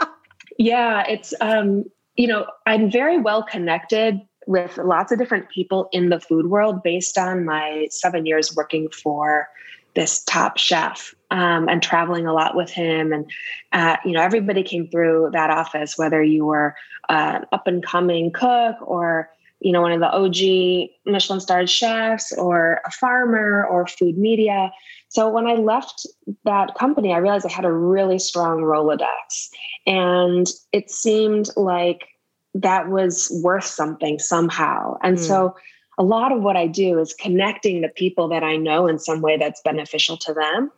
cool 0.00 0.08
yeah 0.58 1.04
it's 1.06 1.34
um 1.42 1.84
you 2.16 2.26
know 2.26 2.46
i'm 2.66 2.90
very 2.90 3.18
well 3.18 3.42
connected 3.42 4.18
with 4.46 4.78
lots 4.78 5.12
of 5.12 5.18
different 5.18 5.48
people 5.48 5.88
in 5.92 6.08
the 6.08 6.20
food 6.20 6.46
world 6.46 6.82
based 6.82 7.18
on 7.18 7.44
my 7.44 7.86
seven 7.90 8.26
years 8.26 8.54
working 8.54 8.88
for 8.90 9.48
this 9.94 10.24
top 10.24 10.58
chef 10.58 11.14
um, 11.30 11.68
and 11.68 11.82
traveling 11.82 12.26
a 12.26 12.32
lot 12.32 12.56
with 12.56 12.70
him 12.70 13.12
and 13.12 13.30
uh, 13.72 13.96
you 14.04 14.12
know 14.12 14.20
everybody 14.20 14.62
came 14.62 14.88
through 14.88 15.30
that 15.32 15.50
office 15.50 15.96
whether 15.96 16.22
you 16.22 16.44
were 16.44 16.74
uh, 17.08 17.40
up 17.52 17.66
and 17.66 17.84
coming 17.84 18.32
cook 18.32 18.76
or 18.82 19.30
you 19.64 19.72
know, 19.72 19.80
one 19.80 19.92
of 19.92 20.00
the 20.00 20.10
OG 20.10 20.90
Michelin 21.06 21.40
starred 21.40 21.70
chefs 21.70 22.32
or 22.36 22.82
a 22.84 22.90
farmer 22.90 23.66
or 23.66 23.86
food 23.86 24.18
media. 24.18 24.70
So 25.08 25.30
when 25.30 25.46
I 25.46 25.54
left 25.54 26.06
that 26.44 26.74
company, 26.74 27.14
I 27.14 27.18
realized 27.18 27.46
I 27.46 27.52
had 27.52 27.64
a 27.64 27.72
really 27.72 28.18
strong 28.18 28.58
Rolodex. 28.58 29.48
And 29.86 30.46
it 30.72 30.90
seemed 30.90 31.48
like 31.56 32.08
that 32.54 32.88
was 32.88 33.30
worth 33.42 33.64
something 33.64 34.18
somehow. 34.18 34.96
And 35.02 35.16
mm. 35.16 35.20
so 35.20 35.56
a 35.98 36.02
lot 36.02 36.32
of 36.32 36.42
what 36.42 36.56
I 36.56 36.66
do 36.66 36.98
is 36.98 37.14
connecting 37.14 37.80
the 37.80 37.88
people 37.88 38.28
that 38.28 38.42
I 38.42 38.56
know 38.56 38.86
in 38.86 38.98
some 38.98 39.20
way 39.20 39.36
that's 39.36 39.60
beneficial 39.62 40.16
to 40.18 40.34
them. 40.34 40.70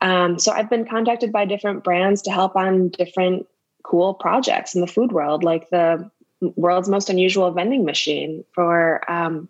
Um, 0.00 0.38
so 0.38 0.52
I've 0.52 0.70
been 0.70 0.86
contacted 0.86 1.32
by 1.32 1.44
different 1.44 1.84
brands 1.84 2.22
to 2.22 2.30
help 2.30 2.56
on 2.56 2.88
different 2.88 3.46
cool 3.82 4.14
projects 4.14 4.74
in 4.74 4.80
the 4.80 4.86
food 4.86 5.12
world, 5.12 5.42
like 5.42 5.70
the 5.70 6.10
world's 6.56 6.88
most 6.88 7.08
unusual 7.08 7.50
vending 7.52 7.84
machine 7.84 8.44
for 8.52 9.10
um, 9.10 9.48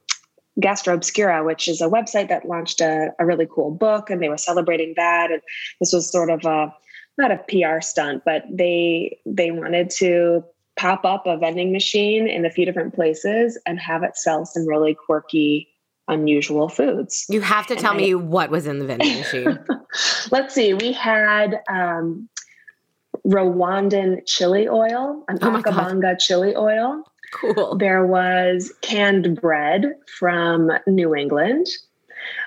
Gastro 0.61 0.95
Obscura, 0.95 1.45
which 1.45 1.68
is 1.68 1.80
a 1.80 1.88
website 1.88 2.28
that 2.28 2.47
launched 2.47 2.80
a, 2.80 3.11
a, 3.18 3.26
really 3.26 3.47
cool 3.52 3.71
book, 3.71 4.09
and 4.09 4.23
they 4.23 4.28
were 4.28 4.38
celebrating 4.38 4.95
that. 4.97 5.30
And 5.30 5.42
this 5.80 5.92
was 5.92 6.11
sort 6.11 6.30
of 6.30 6.45
a 6.45 6.73
not 7.18 7.30
a 7.30 7.45
PR 7.49 7.80
stunt, 7.80 8.23
but 8.25 8.45
they 8.50 9.18
they 9.26 9.50
wanted 9.50 9.90
to 9.99 10.45
pop 10.76 11.04
up 11.04 11.26
a 11.26 11.37
vending 11.37 11.73
machine 11.73 12.28
in 12.28 12.45
a 12.45 12.50
few 12.50 12.64
different 12.64 12.95
places 12.95 13.59
and 13.66 13.80
have 13.80 14.02
it 14.02 14.16
sell 14.16 14.45
some 14.45 14.66
really 14.66 14.95
quirky, 14.95 15.68
unusual 16.09 16.68
foods. 16.68 17.25
You 17.28 17.40
have 17.40 17.66
to 17.68 17.75
and 17.75 17.80
tell 17.80 17.95
I, 17.95 17.97
me 17.97 18.14
what 18.14 18.50
was 18.50 18.66
in 18.66 18.78
the 18.78 18.87
vending 18.87 19.18
machine. 19.18 19.59
let's 20.30 20.54
see. 20.54 20.75
We 20.75 20.92
had 20.92 21.61
um, 21.68 22.28
Rwandan 23.26 24.26
chili 24.26 24.68
oil, 24.68 25.25
an 25.28 25.38
oh 25.42 25.62
Akabanga 25.62 26.18
chili 26.18 26.54
oil. 26.54 27.02
Cool. 27.33 27.76
There 27.76 28.06
was 28.06 28.73
canned 28.83 29.40
bread 29.40 29.95
from 30.18 30.71
New 30.87 31.14
England. 31.14 31.66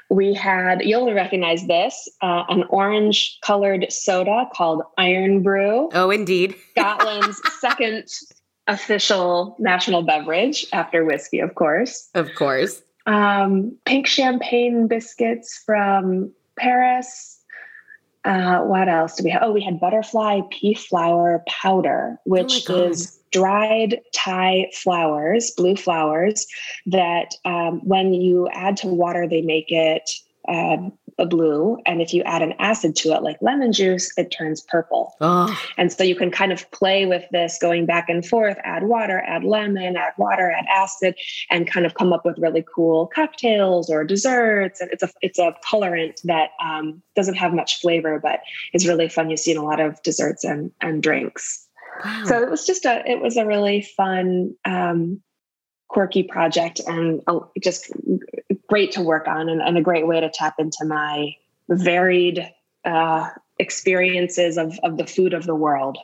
We 0.09 0.33
had, 0.33 0.81
you'll 0.81 1.13
recognize 1.13 1.67
this, 1.67 2.09
uh, 2.21 2.43
an 2.49 2.63
orange 2.69 3.37
colored 3.43 3.85
soda 3.91 4.49
called 4.53 4.81
Irn-Bru. 4.97 5.89
Oh, 5.93 6.09
indeed. 6.09 6.55
Scotland's 6.77 7.39
second 7.59 8.07
official 8.67 9.55
national 9.59 10.03
beverage 10.03 10.65
after 10.73 11.05
whiskey, 11.05 11.39
of 11.39 11.55
course. 11.55 12.09
Of 12.15 12.33
course. 12.35 12.81
Um, 13.05 13.77
pink 13.85 14.07
champagne 14.07 14.87
biscuits 14.87 15.61
from 15.65 16.31
Paris. 16.57 17.39
Uh, 18.25 18.59
what 18.59 18.89
else 18.89 19.15
do 19.15 19.23
we 19.23 19.31
have? 19.31 19.41
Oh, 19.43 19.51
we 19.51 19.63
had 19.63 19.79
butterfly 19.79 20.41
pea 20.51 20.73
flower 20.73 21.43
powder, 21.47 22.19
which 22.25 22.69
oh 22.69 22.89
is 22.89 23.18
dried 23.31 23.99
Thai 24.13 24.69
flowers, 24.73 25.51
blue 25.55 25.75
flowers, 25.75 26.47
that 26.85 27.35
um, 27.45 27.81
when 27.85 28.13
you 28.13 28.47
add 28.53 28.77
to 28.77 28.87
water, 28.87 29.27
they 29.27 29.41
make 29.41 29.71
it 29.71 30.09
uh, 30.47 30.77
a 31.19 31.25
blue. 31.25 31.77
And 31.85 32.01
if 32.01 32.13
you 32.13 32.23
add 32.23 32.41
an 32.41 32.53
acid 32.59 32.95
to 32.97 33.09
it, 33.09 33.21
like 33.21 33.37
lemon 33.41 33.73
juice, 33.73 34.11
it 34.17 34.31
turns 34.31 34.61
purple. 34.61 35.15
Oh. 35.21 35.55
And 35.77 35.91
so 35.91 36.03
you 36.03 36.15
can 36.15 36.31
kind 36.31 36.51
of 36.51 36.69
play 36.71 37.05
with 37.05 37.23
this 37.31 37.57
going 37.61 37.85
back 37.85 38.09
and 38.09 38.25
forth, 38.25 38.57
add 38.63 38.83
water, 38.83 39.19
add 39.27 39.43
lemon, 39.43 39.97
add 39.97 40.13
water, 40.17 40.49
add 40.49 40.65
acid, 40.73 41.15
and 41.49 41.69
kind 41.69 41.85
of 41.85 41.93
come 41.95 42.13
up 42.13 42.25
with 42.25 42.37
really 42.39 42.65
cool 42.73 43.07
cocktails 43.13 43.89
or 43.89 44.03
desserts. 44.03 44.79
And 44.79 44.89
it's 44.91 45.03
a 45.03 45.09
it's 45.21 45.39
a 45.39 45.53
colorant 45.69 46.21
that 46.23 46.51
um, 46.63 47.01
doesn't 47.15 47.35
have 47.35 47.53
much 47.53 47.81
flavor, 47.81 48.19
but 48.19 48.39
is 48.73 48.87
really 48.87 49.09
fun. 49.09 49.29
You 49.29 49.37
see 49.37 49.51
in 49.51 49.57
a 49.57 49.63
lot 49.63 49.81
of 49.81 50.01
desserts 50.03 50.43
and, 50.43 50.71
and 50.81 51.03
drinks. 51.03 51.67
Wow. 52.03 52.23
So 52.25 52.41
it 52.41 52.49
was 52.49 52.65
just 52.65 52.85
a 52.85 53.03
it 53.05 53.21
was 53.21 53.37
a 53.37 53.45
really 53.45 53.81
fun 53.81 54.55
um, 54.65 55.21
quirky 55.89 56.23
project 56.23 56.79
and 56.85 57.21
just 57.61 57.91
great 58.67 58.91
to 58.93 59.01
work 59.01 59.27
on 59.27 59.49
and, 59.49 59.61
and, 59.61 59.77
a 59.77 59.81
great 59.81 60.05
way 60.05 60.19
to 60.19 60.29
tap 60.29 60.55
into 60.59 60.85
my 60.85 61.33
varied 61.67 62.47
uh, 62.85 63.27
experiences 63.57 64.57
of, 64.57 64.79
of 64.83 64.97
the 64.97 65.05
food 65.05 65.33
of 65.33 65.45
the 65.45 65.55
world. 65.55 65.97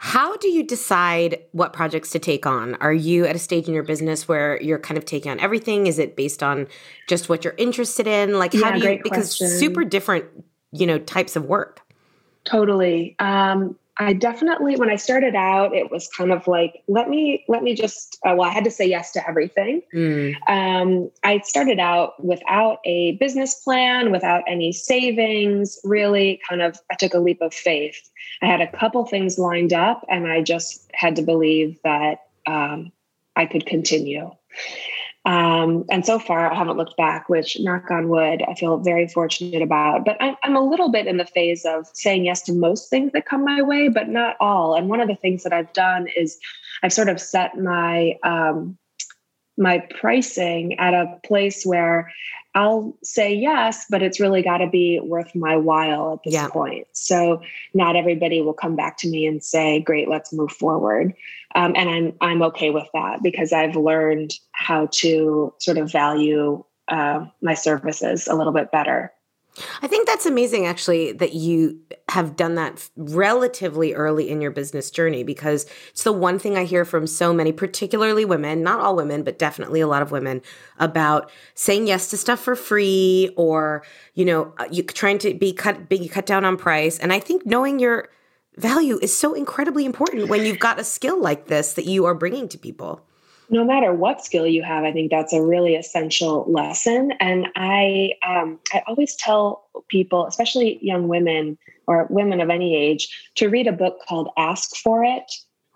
How 0.00 0.36
do 0.36 0.48
you 0.48 0.64
decide 0.64 1.38
what 1.52 1.72
projects 1.72 2.10
to 2.10 2.18
take 2.18 2.44
on? 2.44 2.74
Are 2.80 2.92
you 2.92 3.24
at 3.24 3.36
a 3.36 3.38
stage 3.38 3.68
in 3.68 3.74
your 3.74 3.84
business 3.84 4.26
where 4.26 4.60
you're 4.60 4.80
kind 4.80 4.98
of 4.98 5.04
taking 5.04 5.30
on 5.30 5.38
everything? 5.38 5.86
Is 5.86 6.00
it 6.00 6.16
based 6.16 6.42
on 6.42 6.66
just 7.08 7.28
what 7.28 7.44
you're 7.44 7.54
interested 7.56 8.08
in? 8.08 8.36
Like, 8.36 8.52
how 8.52 8.70
yeah, 8.70 8.78
do 8.78 8.90
you, 8.90 9.00
because 9.00 9.36
question. 9.36 9.48
super 9.48 9.84
different, 9.84 10.24
you 10.72 10.88
know, 10.88 10.98
types 10.98 11.36
of 11.36 11.44
work. 11.44 11.82
Totally. 12.44 13.14
Um, 13.20 13.78
I 13.98 14.14
definitely, 14.14 14.76
when 14.76 14.88
I 14.88 14.96
started 14.96 15.34
out, 15.34 15.74
it 15.74 15.90
was 15.90 16.08
kind 16.08 16.32
of 16.32 16.48
like, 16.48 16.82
let 16.88 17.10
me, 17.10 17.44
let 17.46 17.62
me 17.62 17.74
just, 17.74 18.18
uh, 18.24 18.34
well, 18.36 18.48
I 18.48 18.52
had 18.52 18.64
to 18.64 18.70
say 18.70 18.86
yes 18.86 19.12
to 19.12 19.28
everything. 19.28 19.82
Mm. 19.94 20.34
Um, 20.48 21.10
I 21.22 21.40
started 21.40 21.78
out 21.78 22.22
without 22.24 22.78
a 22.86 23.12
business 23.16 23.54
plan, 23.54 24.10
without 24.10 24.44
any 24.48 24.72
savings, 24.72 25.78
really 25.84 26.40
kind 26.48 26.62
of, 26.62 26.78
I 26.90 26.94
took 26.94 27.12
a 27.12 27.18
leap 27.18 27.42
of 27.42 27.52
faith. 27.52 28.10
I 28.40 28.46
had 28.46 28.62
a 28.62 28.72
couple 28.72 29.04
things 29.04 29.38
lined 29.38 29.74
up 29.74 30.06
and 30.08 30.26
I 30.26 30.40
just 30.40 30.90
had 30.94 31.16
to 31.16 31.22
believe 31.22 31.78
that 31.84 32.20
um, 32.46 32.92
I 33.36 33.44
could 33.44 33.66
continue. 33.66 34.30
Um, 35.24 35.84
and 35.88 36.04
so 36.04 36.18
far, 36.18 36.50
I 36.50 36.56
haven't 36.56 36.76
looked 36.76 36.96
back, 36.96 37.28
which, 37.28 37.56
knock 37.60 37.90
on 37.90 38.08
wood, 38.08 38.42
I 38.48 38.54
feel 38.54 38.78
very 38.78 39.06
fortunate 39.06 39.62
about. 39.62 40.04
But 40.04 40.16
I'm, 40.20 40.36
I'm 40.42 40.56
a 40.56 40.66
little 40.66 40.90
bit 40.90 41.06
in 41.06 41.16
the 41.16 41.24
phase 41.24 41.64
of 41.64 41.86
saying 41.94 42.24
yes 42.24 42.42
to 42.42 42.52
most 42.52 42.90
things 42.90 43.12
that 43.12 43.26
come 43.26 43.44
my 43.44 43.62
way, 43.62 43.88
but 43.88 44.08
not 44.08 44.36
all. 44.40 44.74
And 44.74 44.88
one 44.88 45.00
of 45.00 45.08
the 45.08 45.14
things 45.14 45.44
that 45.44 45.52
I've 45.52 45.72
done 45.72 46.08
is 46.16 46.38
I've 46.82 46.92
sort 46.92 47.08
of 47.08 47.20
set 47.20 47.56
my 47.56 48.18
um, 48.24 48.76
my 49.56 49.86
pricing 50.00 50.78
at 50.78 50.94
a 50.94 51.18
place 51.24 51.64
where 51.64 52.10
I'll 52.54 52.96
say 53.02 53.34
yes, 53.34 53.86
but 53.88 54.02
it's 54.02 54.20
really 54.20 54.42
got 54.42 54.58
to 54.58 54.68
be 54.68 55.00
worth 55.00 55.34
my 55.34 55.56
while 55.56 56.14
at 56.14 56.24
this 56.24 56.34
yeah. 56.34 56.48
point. 56.48 56.86
So 56.92 57.40
not 57.72 57.96
everybody 57.96 58.42
will 58.42 58.52
come 58.52 58.76
back 58.76 58.98
to 58.98 59.08
me 59.08 59.26
and 59.26 59.42
say, 59.42 59.80
"Great, 59.80 60.08
let's 60.08 60.32
move 60.32 60.52
forward," 60.52 61.14
um, 61.54 61.72
and 61.76 61.88
I'm 61.88 62.12
I'm 62.20 62.42
okay 62.42 62.70
with 62.70 62.88
that 62.92 63.22
because 63.22 63.52
I've 63.52 63.76
learned 63.76 64.34
how 64.52 64.86
to 64.92 65.54
sort 65.58 65.78
of 65.78 65.90
value 65.90 66.62
uh, 66.88 67.24
my 67.40 67.54
services 67.54 68.28
a 68.28 68.34
little 68.34 68.52
bit 68.52 68.70
better. 68.70 69.12
I 69.82 69.86
think 69.86 70.06
that's 70.06 70.24
amazing, 70.24 70.66
actually, 70.66 71.12
that 71.12 71.34
you 71.34 71.78
have 72.08 72.36
done 72.36 72.54
that 72.54 72.88
relatively 72.96 73.92
early 73.92 74.30
in 74.30 74.40
your 74.40 74.50
business 74.50 74.90
journey 74.90 75.24
because 75.24 75.66
it's 75.90 76.04
the 76.04 76.12
one 76.12 76.38
thing 76.38 76.56
I 76.56 76.64
hear 76.64 76.86
from 76.86 77.06
so 77.06 77.34
many, 77.34 77.52
particularly 77.52 78.24
women, 78.24 78.62
not 78.62 78.80
all 78.80 78.96
women, 78.96 79.22
but 79.22 79.38
definitely 79.38 79.80
a 79.80 79.86
lot 79.86 80.00
of 80.00 80.10
women, 80.10 80.40
about 80.78 81.30
saying 81.54 81.86
yes 81.86 82.08
to 82.10 82.16
stuff 82.16 82.40
for 82.40 82.56
free 82.56 83.30
or, 83.36 83.84
you 84.14 84.24
know, 84.24 84.54
uh, 84.58 84.68
you 84.70 84.82
trying 84.84 85.18
to 85.18 85.34
be 85.34 85.52
cut, 85.52 85.88
being 85.88 86.08
cut 86.08 86.24
down 86.24 86.46
on 86.46 86.56
price. 86.56 86.98
And 86.98 87.12
I 87.12 87.20
think 87.20 87.44
knowing 87.44 87.78
your 87.78 88.08
value 88.56 88.98
is 89.02 89.16
so 89.16 89.34
incredibly 89.34 89.84
important 89.84 90.28
when 90.28 90.46
you've 90.46 90.58
got 90.58 90.78
a 90.78 90.84
skill 90.84 91.20
like 91.20 91.46
this 91.46 91.74
that 91.74 91.84
you 91.84 92.06
are 92.06 92.14
bringing 92.14 92.48
to 92.48 92.58
people 92.58 93.06
no 93.52 93.64
matter 93.64 93.92
what 93.92 94.24
skill 94.24 94.46
you 94.46 94.62
have, 94.62 94.82
I 94.82 94.92
think 94.92 95.10
that's 95.10 95.34
a 95.34 95.42
really 95.42 95.76
essential 95.76 96.50
lesson. 96.50 97.12
And 97.20 97.48
I, 97.54 98.12
um, 98.26 98.58
I 98.72 98.82
always 98.86 99.14
tell 99.14 99.68
people, 99.88 100.26
especially 100.26 100.78
young 100.82 101.06
women 101.06 101.58
or 101.86 102.06
women 102.08 102.40
of 102.40 102.48
any 102.48 102.74
age, 102.74 103.08
to 103.36 103.50
read 103.50 103.66
a 103.66 103.72
book 103.72 103.98
called 104.08 104.30
Ask 104.38 104.74
for 104.76 105.04
It, 105.04 105.30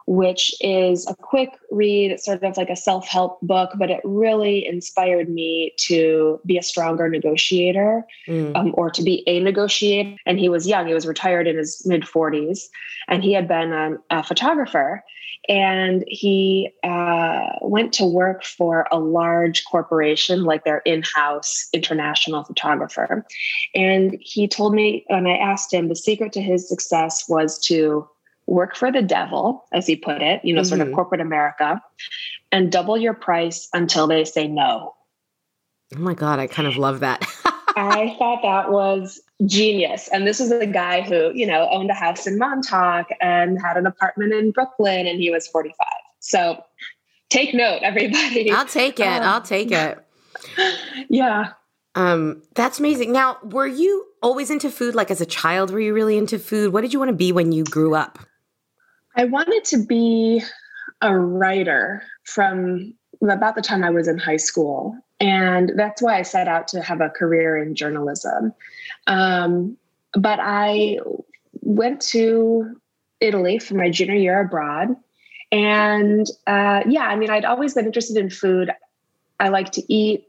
which 0.07 0.55
is 0.63 1.07
a 1.07 1.15
quick 1.15 1.51
read, 1.71 2.19
sort 2.19 2.43
of 2.43 2.57
like 2.57 2.71
a 2.71 2.77
self 2.77 3.07
help 3.07 3.41
book, 3.43 3.73
but 3.77 3.91
it 3.91 4.01
really 4.05 4.67
inspired 4.67 5.29
me 5.29 5.75
to 5.81 6.41
be 6.47 6.57
a 6.57 6.63
stronger 6.63 7.11
negotiator 7.11 8.07
mm. 8.27 8.57
um, 8.57 8.73
or 8.79 8.91
to 8.91 9.03
be 9.03 9.23
a 9.27 9.39
negotiator. 9.41 10.17
And 10.25 10.39
he 10.39 10.49
was 10.49 10.67
young, 10.67 10.87
he 10.87 10.95
was 10.95 11.07
retired 11.07 11.47
in 11.47 11.59
his 11.59 11.85
mid 11.85 12.05
40s, 12.05 12.61
and 13.07 13.23
he 13.23 13.35
had 13.35 13.47
been 13.47 13.73
a, 13.73 13.97
a 14.09 14.23
photographer 14.23 15.05
and 15.49 16.05
he 16.09 16.71
uh, 16.83 17.51
went 17.63 17.93
to 17.95 18.05
work 18.05 18.45
for 18.45 18.87
a 18.91 18.99
large 18.99 19.65
corporation 19.65 20.45
like 20.45 20.65
their 20.65 20.79
in-house 20.79 21.69
international 21.73 22.45
photographer 22.45 23.25
and 23.75 24.17
he 24.21 24.49
told 24.49 24.75
me 24.75 25.05
and 25.09 25.29
i 25.29 25.37
asked 25.37 25.73
him 25.73 25.89
the 25.89 25.97
secret 25.97 26.33
to 26.33 26.43
his 26.43 26.69
success 26.69 27.29
was 27.29 27.59
to 27.59 28.09
work 28.47 28.77
for 28.77 28.93
the 28.93 29.03
devil 29.03 29.65
as 29.73 29.87
he 29.87 29.97
put 29.97 30.23
it 30.23 30.45
you 30.45 30.55
know 30.55 30.61
mm-hmm. 30.61 30.69
sort 30.69 30.81
of 30.81 30.87
mm-hmm. 30.89 30.95
corporate 30.95 31.21
america 31.21 31.81
and 32.53 32.73
double 32.73 32.97
your 32.97 33.15
price 33.15 33.69
until 33.73 34.07
they 34.07 34.25
say 34.25 34.47
no 34.47 34.95
oh 35.95 35.99
my 35.99 36.15
god 36.15 36.39
i 36.39 36.47
kind 36.47 36.69
of 36.69 36.77
love 36.77 37.01
that 37.01 37.25
I 37.77 38.17
thought 38.19 38.41
that 38.43 38.73
was 38.73 39.21
genius. 39.45 40.09
And 40.09 40.27
this 40.27 40.41
was 40.41 40.51
a 40.51 40.67
guy 40.67 41.03
who, 41.03 41.31
you 41.35 41.47
know, 41.47 41.69
owned 41.71 41.91
a 41.91 41.95
house 41.95 42.27
in 42.27 42.39
Montauk 42.39 43.09
and 43.21 43.61
had 43.61 43.77
an 43.77 43.87
apartment 43.87 44.33
in 44.33 44.53
Brooklyn, 44.53 45.07
and 45.07 45.21
he 45.21 45.31
was 45.31 45.47
45. 45.49 45.87
So 46.21 46.63
take 47.29 47.55
note, 47.55 47.83
everybody. 47.83 48.51
I'll 48.53 48.67
take 48.67 48.99
it. 48.99 49.07
Um, 49.07 49.23
I'll 49.23 49.43
take 49.43 49.71
it. 49.71 50.03
Yeah. 51.09 51.53
Um, 51.95 52.43
that's 52.55 52.79
amazing. 52.79 53.13
Now, 53.13 53.39
were 53.43 53.67
you 53.67 54.07
always 54.23 54.51
into 54.51 54.71
food? 54.71 54.95
Like 54.95 55.11
as 55.11 55.21
a 55.21 55.27
child, 55.27 55.71
were 55.71 55.81
you 55.81 55.95
really 55.95 56.17
into 56.17 56.39
food? 56.39 56.73
What 56.73 56.83
did 56.83 56.93
you 56.93 56.99
want 56.99 57.11
to 57.11 57.17
be 57.17 57.33
when 57.33 57.53
you 57.53 57.65
grew 57.65 57.95
up? 57.95 58.19
I 59.17 59.25
wanted 59.25 59.65
to 59.65 59.85
be 59.85 60.43
a 61.01 61.17
writer 61.17 62.03
from 62.25 62.95
about 63.23 63.55
the 63.55 63.63
time 63.63 63.83
I 63.83 63.91
was 63.91 64.09
in 64.09 64.19
high 64.19 64.37
school. 64.37 64.95
And 65.21 65.73
that's 65.77 66.03
why 66.03 66.19
I 66.19 66.23
set 66.23 66.49
out 66.49 66.69
to 66.69 66.83
have 66.83 67.01
a 67.01 67.09
career 67.09 67.57
in 67.57 67.75
journalism. 67.75 68.53
Um, 69.07 69.77
but 70.13 70.39
I 70.41 70.99
went 71.63 72.01
to 72.01 72.77
Italy 73.21 73.59
for 73.59 73.75
my 73.75 73.91
junior 73.91 74.15
year 74.15 74.41
abroad. 74.41 74.97
And 75.53 76.27
uh, 76.47 76.83
yeah, 76.87 77.07
I 77.07 77.17
mean, 77.17 77.31
I'd 77.31 77.45
always 77.45 77.75
been 77.75 77.87
interested 77.87 78.17
in 78.17 78.31
food. 78.31 78.71
I 79.41 79.49
like 79.49 79.73
to 79.73 79.93
eat. 79.93 80.27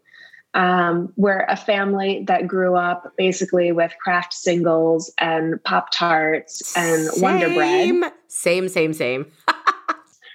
Um, 0.54 1.14
we're 1.18 1.46
a 1.48 1.58
family 1.58 2.24
that 2.28 2.48
grew 2.48 2.76
up 2.76 3.14
basically 3.18 3.72
with 3.72 3.94
Kraft 4.02 4.34
singles 4.34 5.14
and 5.18 5.62
Pop 5.64 5.92
Tarts 5.92 6.76
and. 6.78 7.10
Wonder 7.22 7.54
Bread. 7.54 8.14
Same, 8.28 8.70
same, 8.70 8.94
same. 8.94 9.32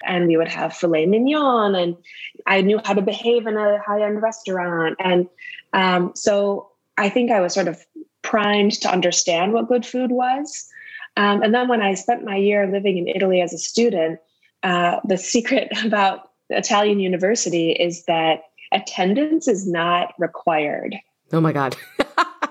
And 0.05 0.27
we 0.27 0.37
would 0.37 0.47
have 0.47 0.75
filet 0.75 1.05
mignon, 1.05 1.75
and 1.75 1.97
I 2.45 2.61
knew 2.61 2.79
how 2.83 2.93
to 2.93 3.01
behave 3.01 3.47
in 3.47 3.57
a 3.57 3.79
high 3.79 4.05
end 4.05 4.21
restaurant. 4.21 4.97
And 4.99 5.27
um, 5.73 6.11
so 6.15 6.69
I 6.97 7.09
think 7.09 7.31
I 7.31 7.41
was 7.41 7.53
sort 7.53 7.67
of 7.67 7.85
primed 8.21 8.73
to 8.81 8.91
understand 8.91 9.53
what 9.53 9.67
good 9.67 9.85
food 9.85 10.11
was. 10.11 10.67
Um, 11.15 11.43
and 11.43 11.53
then 11.53 11.67
when 11.67 11.81
I 11.81 11.93
spent 11.93 12.23
my 12.23 12.37
year 12.37 12.67
living 12.71 12.97
in 12.97 13.07
Italy 13.07 13.41
as 13.41 13.53
a 13.53 13.57
student, 13.57 14.19
uh, 14.63 14.99
the 15.03 15.17
secret 15.17 15.69
about 15.85 16.31
Italian 16.49 16.99
university 16.99 17.71
is 17.71 18.05
that 18.05 18.43
attendance 18.71 19.47
is 19.47 19.67
not 19.67 20.13
required. 20.17 20.95
Oh 21.31 21.41
my 21.41 21.51
God. 21.51 21.75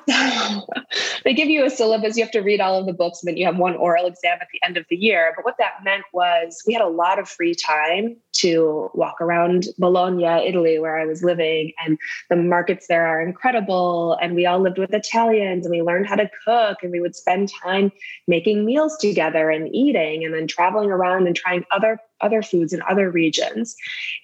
they 1.24 1.34
give 1.34 1.48
you 1.48 1.64
a 1.64 1.70
syllabus. 1.70 2.16
You 2.16 2.24
have 2.24 2.32
to 2.32 2.40
read 2.40 2.60
all 2.60 2.78
of 2.78 2.86
the 2.86 2.92
books, 2.92 3.22
and 3.22 3.28
then 3.28 3.36
you 3.36 3.46
have 3.46 3.56
one 3.56 3.76
oral 3.76 4.06
exam 4.06 4.38
at 4.40 4.48
the 4.52 4.60
end 4.64 4.76
of 4.76 4.84
the 4.88 4.96
year. 4.96 5.32
But 5.36 5.44
what 5.44 5.56
that 5.58 5.84
meant 5.84 6.04
was 6.12 6.62
we 6.66 6.72
had 6.72 6.82
a 6.82 6.88
lot 6.88 7.18
of 7.18 7.28
free 7.28 7.54
time 7.54 8.16
to 8.34 8.90
walk 8.94 9.20
around 9.20 9.66
Bologna, 9.78 10.46
Italy, 10.46 10.78
where 10.78 10.98
I 10.98 11.06
was 11.06 11.22
living. 11.22 11.72
And 11.84 11.98
the 12.30 12.36
markets 12.36 12.86
there 12.88 13.06
are 13.06 13.20
incredible. 13.20 14.16
And 14.20 14.34
we 14.34 14.46
all 14.46 14.60
lived 14.60 14.78
with 14.78 14.92
Italians 14.92 15.66
and 15.66 15.70
we 15.70 15.82
learned 15.82 16.06
how 16.06 16.16
to 16.16 16.30
cook. 16.44 16.78
And 16.82 16.90
we 16.90 17.00
would 17.00 17.14
spend 17.14 17.50
time 17.62 17.92
making 18.26 18.64
meals 18.64 18.96
together 18.98 19.50
and 19.50 19.72
eating 19.74 20.24
and 20.24 20.34
then 20.34 20.46
traveling 20.46 20.90
around 20.90 21.26
and 21.26 21.36
trying 21.36 21.64
other 21.70 21.98
other 22.22 22.42
foods 22.42 22.72
in 22.72 22.80
other 22.88 23.10
regions. 23.10 23.76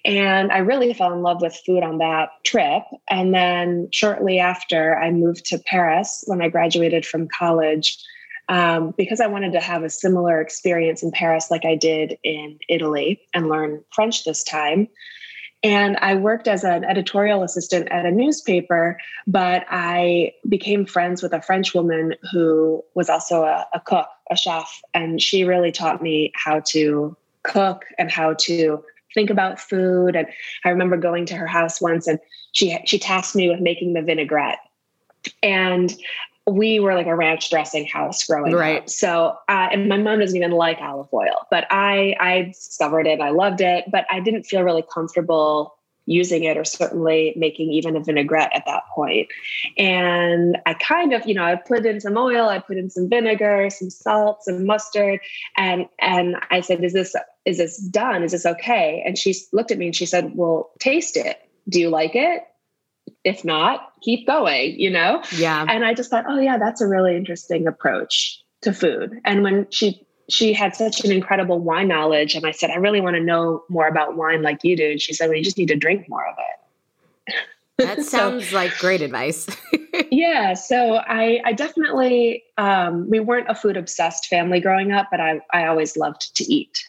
And 0.05 0.51
I 0.51 0.59
really 0.59 0.93
fell 0.93 1.13
in 1.13 1.21
love 1.21 1.41
with 1.41 1.59
food 1.65 1.83
on 1.83 1.97
that 1.99 2.29
trip. 2.43 2.83
And 3.09 3.33
then 3.33 3.89
shortly 3.91 4.39
after, 4.39 4.97
I 4.97 5.11
moved 5.11 5.45
to 5.47 5.59
Paris 5.59 6.23
when 6.27 6.41
I 6.41 6.49
graduated 6.49 7.05
from 7.05 7.27
college 7.27 7.97
um, 8.49 8.95
because 8.97 9.21
I 9.21 9.27
wanted 9.27 9.53
to 9.53 9.59
have 9.59 9.83
a 9.83 9.89
similar 9.89 10.41
experience 10.41 11.03
in 11.03 11.11
Paris 11.11 11.51
like 11.51 11.65
I 11.65 11.75
did 11.75 12.17
in 12.23 12.57
Italy 12.67 13.21
and 13.33 13.47
learn 13.47 13.83
French 13.91 14.23
this 14.23 14.43
time. 14.43 14.87
And 15.61 15.97
I 15.97 16.15
worked 16.15 16.47
as 16.47 16.63
an 16.63 16.85
editorial 16.85 17.43
assistant 17.43 17.89
at 17.91 18.05
a 18.05 18.11
newspaper, 18.11 18.97
but 19.27 19.65
I 19.69 20.33
became 20.47 20.85
friends 20.85 21.21
with 21.21 21.33
a 21.33 21.41
French 21.41 21.73
woman 21.75 22.15
who 22.31 22.83
was 22.95 23.09
also 23.09 23.43
a, 23.43 23.67
a 23.73 23.79
cook, 23.81 24.07
a 24.31 24.37
chef, 24.37 24.81
and 24.93 25.21
she 25.21 25.43
really 25.43 25.71
taught 25.71 26.01
me 26.01 26.31
how 26.33 26.61
to 26.69 27.15
cook 27.49 27.83
and 27.97 28.09
how 28.09 28.33
to 28.35 28.83
think 29.13 29.29
about 29.29 29.59
food. 29.59 30.15
And 30.15 30.27
I 30.63 30.69
remember 30.69 30.95
going 30.95 31.25
to 31.27 31.35
her 31.35 31.47
house 31.47 31.81
once 31.81 32.07
and 32.07 32.19
she 32.53 32.77
she 32.85 32.99
tasked 32.99 33.35
me 33.35 33.49
with 33.49 33.59
making 33.59 33.93
the 33.93 34.01
vinaigrette. 34.01 34.59
And 35.43 35.93
we 36.47 36.79
were 36.79 36.95
like 36.95 37.07
a 37.07 37.15
ranch 37.15 37.49
dressing 37.49 37.85
house 37.85 38.25
growing 38.25 38.53
right. 38.53 38.83
up. 38.83 38.89
So, 38.89 39.37
uh, 39.47 39.69
and 39.71 39.87
my 39.87 39.97
mom 39.97 40.19
doesn't 40.19 40.35
even 40.35 40.51
like 40.51 40.79
olive 40.79 41.09
oil, 41.13 41.47
but 41.51 41.67
I 41.69 42.15
I 42.19 42.43
discovered 42.43 43.07
it. 43.07 43.19
I 43.19 43.29
loved 43.29 43.61
it, 43.61 43.85
but 43.91 44.05
I 44.09 44.19
didn't 44.19 44.43
feel 44.43 44.63
really 44.63 44.83
comfortable 44.93 45.75
using 46.09 46.43
it 46.43 46.57
or 46.57 46.65
certainly 46.65 47.33
making 47.37 47.71
even 47.71 47.95
a 47.95 47.99
vinaigrette 47.99 48.51
at 48.53 48.65
that 48.65 48.83
point. 48.93 49.27
And 49.77 50.57
I 50.65 50.73
kind 50.73 51.13
of, 51.13 51.27
you 51.27 51.35
know, 51.35 51.43
I 51.43 51.55
put 51.55 51.85
in 51.85 52.01
some 52.01 52.17
oil, 52.17 52.49
I 52.49 52.59
put 52.59 52.77
in 52.77 52.89
some 52.89 53.09
vinegar, 53.09 53.69
some 53.69 53.89
salt, 53.89 54.43
some 54.43 54.65
mustard, 54.65 55.19
and 55.55 55.85
and 55.99 56.35
I 56.49 56.61
said, 56.61 56.83
"Is 56.83 56.93
this 56.93 57.15
is 57.45 57.57
this 57.57 57.77
done? 57.77 58.23
Is 58.23 58.31
this 58.31 58.45
okay?" 58.45 59.03
And 59.05 59.17
she 59.17 59.35
looked 59.53 59.71
at 59.71 59.77
me 59.77 59.85
and 59.85 59.95
she 59.95 60.05
said, 60.05 60.31
"Well, 60.35 60.71
taste 60.79 61.15
it. 61.15 61.37
Do 61.69 61.79
you 61.79 61.89
like 61.89 62.15
it?" 62.15 62.43
if 63.23 63.43
not, 63.43 63.91
keep 64.01 64.25
going, 64.27 64.79
you 64.79 64.89
know? 64.89 65.21
Yeah. 65.35 65.65
And 65.67 65.83
I 65.83 65.93
just 65.93 66.09
thought, 66.09 66.25
oh 66.27 66.39
yeah, 66.39 66.57
that's 66.57 66.79
a 66.79 66.87
really 66.87 67.17
interesting 67.17 67.67
approach 67.67 68.41
to 68.61 68.71
food. 68.71 69.19
And 69.25 69.43
when 69.43 69.67
she 69.71 70.05
she 70.29 70.53
had 70.53 70.75
such 70.75 71.03
an 71.03 71.11
incredible 71.11 71.59
wine 71.59 71.87
knowledge, 71.87 72.35
and 72.35 72.45
I 72.45 72.51
said, 72.51 72.69
I 72.69 72.75
really 72.75 73.01
want 73.01 73.15
to 73.15 73.21
know 73.21 73.63
more 73.69 73.87
about 73.87 74.15
wine 74.15 74.41
like 74.41 74.63
you 74.63 74.77
do. 74.77 74.91
And 74.91 75.01
she 75.01 75.13
said, 75.13 75.27
Well, 75.27 75.37
you 75.37 75.43
just 75.43 75.57
need 75.57 75.67
to 75.67 75.75
drink 75.75 76.07
more 76.07 76.25
of 76.27 76.35
it. 76.37 77.35
That 77.77 78.03
sounds 78.05 78.49
so, 78.49 78.55
like 78.55 78.77
great 78.77 79.01
advice. 79.01 79.47
yeah. 80.11 80.53
So 80.53 80.95
I, 80.95 81.41
I 81.45 81.53
definitely, 81.53 82.43
um, 82.57 83.09
we 83.09 83.19
weren't 83.19 83.49
a 83.49 83.55
food 83.55 83.77
obsessed 83.77 84.27
family 84.27 84.59
growing 84.59 84.91
up, 84.91 85.07
but 85.11 85.19
I, 85.19 85.41
I 85.51 85.65
always 85.67 85.97
loved 85.97 86.35
to 86.35 86.43
eat. 86.43 86.88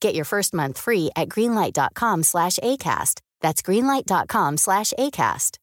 Get 0.00 0.14
your 0.14 0.24
first 0.24 0.54
month 0.54 0.78
free 0.78 1.10
at 1.16 1.28
greenlight.com 1.28 2.22
slash 2.22 2.58
ACAST. 2.62 3.20
That's 3.40 3.62
greenlight.com 3.62 4.56
slash 4.56 4.92
ACAST. 4.98 5.58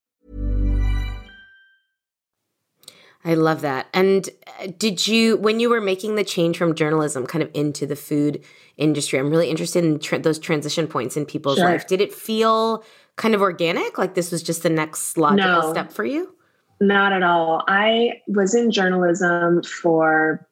I 3.25 3.33
love 3.33 3.61
that. 3.61 3.87
And 3.91 4.29
uh, 4.59 4.67
did 4.77 5.07
you, 5.07 5.35
when 5.37 5.59
you 5.59 5.71
were 5.71 5.81
making 5.81 6.13
the 6.13 6.23
change 6.23 6.59
from 6.59 6.75
journalism 6.75 7.25
kind 7.25 7.41
of 7.41 7.49
into 7.55 7.87
the 7.87 7.95
food 7.95 8.43
industry, 8.77 9.17
I'm 9.17 9.31
really 9.31 9.49
interested 9.49 9.83
in 9.83 9.97
tra- 9.97 10.19
those 10.19 10.37
transition 10.37 10.85
points 10.85 11.17
in 11.17 11.25
people's 11.25 11.57
sure. 11.57 11.65
life. 11.65 11.87
Did 11.87 12.01
it 12.01 12.13
feel 12.13 12.83
kind 13.15 13.33
of 13.33 13.41
organic? 13.41 13.97
Like 13.97 14.13
this 14.13 14.31
was 14.31 14.43
just 14.43 14.61
the 14.61 14.69
next 14.69 15.17
logical 15.17 15.61
no. 15.63 15.71
step 15.71 15.91
for 15.91 16.05
you? 16.05 16.34
Not 16.81 17.13
at 17.13 17.23
all. 17.23 17.63
I 17.67 18.21
was 18.27 18.53
in 18.53 18.69
journalism 18.69 19.63
for 19.63 20.45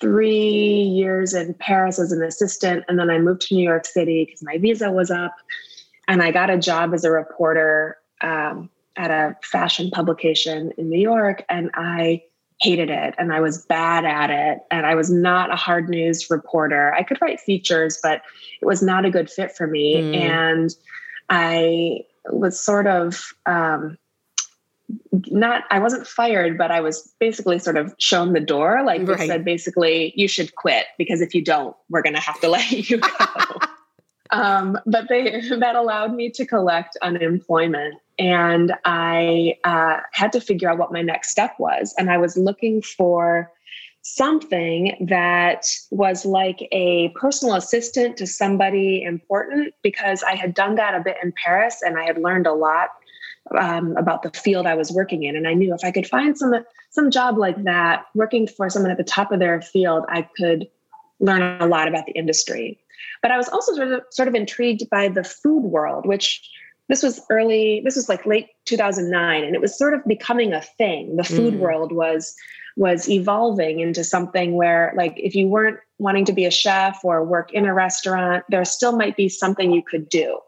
three 0.00 0.82
years 0.82 1.32
in 1.32 1.54
Paris 1.54 1.98
as 1.98 2.12
an 2.12 2.22
assistant, 2.22 2.84
and 2.88 2.98
then 2.98 3.08
I 3.08 3.18
moved 3.18 3.42
to 3.42 3.54
New 3.54 3.64
York 3.64 3.86
City 3.86 4.26
because 4.26 4.42
my 4.42 4.58
visa 4.58 4.90
was 4.90 5.10
up, 5.10 5.34
and 6.08 6.22
I 6.22 6.30
got 6.30 6.50
a 6.50 6.58
job 6.58 6.92
as 6.92 7.04
a 7.04 7.10
reporter 7.10 7.96
um, 8.20 8.68
at 8.96 9.10
a 9.10 9.36
fashion 9.42 9.90
publication 9.90 10.72
in 10.76 10.90
New 10.90 11.00
York, 11.00 11.42
and 11.48 11.70
I 11.74 12.22
hated 12.60 12.90
it, 12.90 13.14
and 13.16 13.32
I 13.32 13.40
was 13.40 13.64
bad 13.64 14.04
at 14.04 14.30
it, 14.30 14.58
and 14.70 14.84
I 14.84 14.94
was 14.94 15.10
not 15.10 15.50
a 15.50 15.56
hard 15.56 15.88
news 15.88 16.28
reporter. 16.28 16.92
I 16.92 17.02
could 17.02 17.20
write 17.22 17.40
features, 17.40 17.98
but 18.02 18.20
it 18.60 18.66
was 18.66 18.82
not 18.82 19.06
a 19.06 19.10
good 19.10 19.30
fit 19.30 19.56
for 19.56 19.66
me, 19.66 20.02
mm. 20.02 20.16
and 20.16 20.70
I 21.30 22.00
was 22.30 22.60
sort 22.60 22.86
of. 22.86 23.32
Um, 23.46 23.96
not 25.30 25.64
I 25.70 25.78
wasn't 25.78 26.06
fired, 26.06 26.56
but 26.58 26.70
I 26.70 26.80
was 26.80 27.12
basically 27.18 27.58
sort 27.58 27.76
of 27.76 27.94
shown 27.98 28.32
the 28.32 28.40
door. 28.40 28.82
Like 28.84 29.06
right. 29.06 29.18
they 29.18 29.26
said, 29.26 29.44
basically, 29.44 30.12
you 30.16 30.28
should 30.28 30.54
quit 30.54 30.86
because 30.98 31.20
if 31.20 31.34
you 31.34 31.42
don't, 31.42 31.76
we're 31.90 32.02
going 32.02 32.14
to 32.14 32.20
have 32.20 32.40
to 32.40 32.48
let 32.50 32.70
you 32.70 32.98
go. 32.98 33.26
um, 34.30 34.78
but 34.86 35.08
they 35.08 35.42
that 35.58 35.76
allowed 35.76 36.14
me 36.14 36.30
to 36.30 36.46
collect 36.46 36.96
unemployment, 37.02 37.94
and 38.18 38.72
I 38.84 39.56
uh, 39.64 39.98
had 40.12 40.32
to 40.32 40.40
figure 40.40 40.70
out 40.70 40.78
what 40.78 40.92
my 40.92 41.02
next 41.02 41.30
step 41.30 41.54
was. 41.58 41.94
And 41.98 42.10
I 42.10 42.18
was 42.18 42.36
looking 42.36 42.82
for 42.82 43.50
something 44.02 44.96
that 45.08 45.66
was 45.90 46.24
like 46.24 46.68
a 46.70 47.08
personal 47.16 47.56
assistant 47.56 48.16
to 48.16 48.24
somebody 48.24 49.02
important 49.02 49.74
because 49.82 50.22
I 50.22 50.36
had 50.36 50.54
done 50.54 50.76
that 50.76 50.94
a 50.94 51.00
bit 51.00 51.16
in 51.20 51.32
Paris 51.44 51.82
and 51.84 51.98
I 51.98 52.04
had 52.04 52.16
learned 52.16 52.46
a 52.46 52.52
lot 52.52 52.90
um, 53.58 53.96
about 53.96 54.22
the 54.22 54.30
field 54.30 54.66
I 54.66 54.74
was 54.74 54.90
working 54.92 55.22
in, 55.22 55.36
and 55.36 55.46
I 55.46 55.54
knew 55.54 55.74
if 55.74 55.84
I 55.84 55.90
could 55.90 56.06
find 56.06 56.36
some 56.36 56.54
some 56.90 57.10
job 57.10 57.38
like 57.38 57.62
that, 57.64 58.06
working 58.14 58.46
for 58.46 58.68
someone 58.70 58.90
at 58.90 58.98
the 58.98 59.04
top 59.04 59.32
of 59.32 59.38
their 59.38 59.60
field, 59.60 60.04
I 60.08 60.28
could 60.36 60.68
learn 61.20 61.60
a 61.60 61.66
lot 61.66 61.88
about 61.88 62.06
the 62.06 62.12
industry. 62.12 62.78
But 63.22 63.30
I 63.30 63.36
was 63.36 63.48
also 63.48 63.74
sort 63.74 63.92
of 63.92 64.02
sort 64.10 64.28
of 64.28 64.34
intrigued 64.34 64.88
by 64.90 65.08
the 65.08 65.24
food 65.24 65.64
world, 65.64 66.06
which 66.06 66.48
this 66.88 67.02
was 67.02 67.20
early. 67.30 67.82
This 67.84 67.96
was 67.96 68.08
like 68.08 68.26
late 68.26 68.48
2009, 68.66 69.44
and 69.44 69.54
it 69.54 69.60
was 69.60 69.76
sort 69.76 69.94
of 69.94 70.04
becoming 70.06 70.52
a 70.52 70.60
thing. 70.60 71.16
The 71.16 71.24
food 71.24 71.54
mm. 71.54 71.58
world 71.58 71.92
was 71.92 72.34
was 72.76 73.08
evolving 73.08 73.80
into 73.80 74.04
something 74.04 74.54
where 74.54 74.92
like 74.96 75.14
if 75.16 75.34
you 75.34 75.48
weren't 75.48 75.78
wanting 75.98 76.26
to 76.26 76.32
be 76.32 76.44
a 76.44 76.50
chef 76.50 77.00
or 77.04 77.24
work 77.24 77.52
in 77.52 77.64
a 77.64 77.72
restaurant 77.72 78.44
there 78.50 78.64
still 78.64 78.96
might 78.96 79.16
be 79.16 79.28
something 79.28 79.72
you 79.72 79.82
could 79.82 80.08
do 80.08 80.38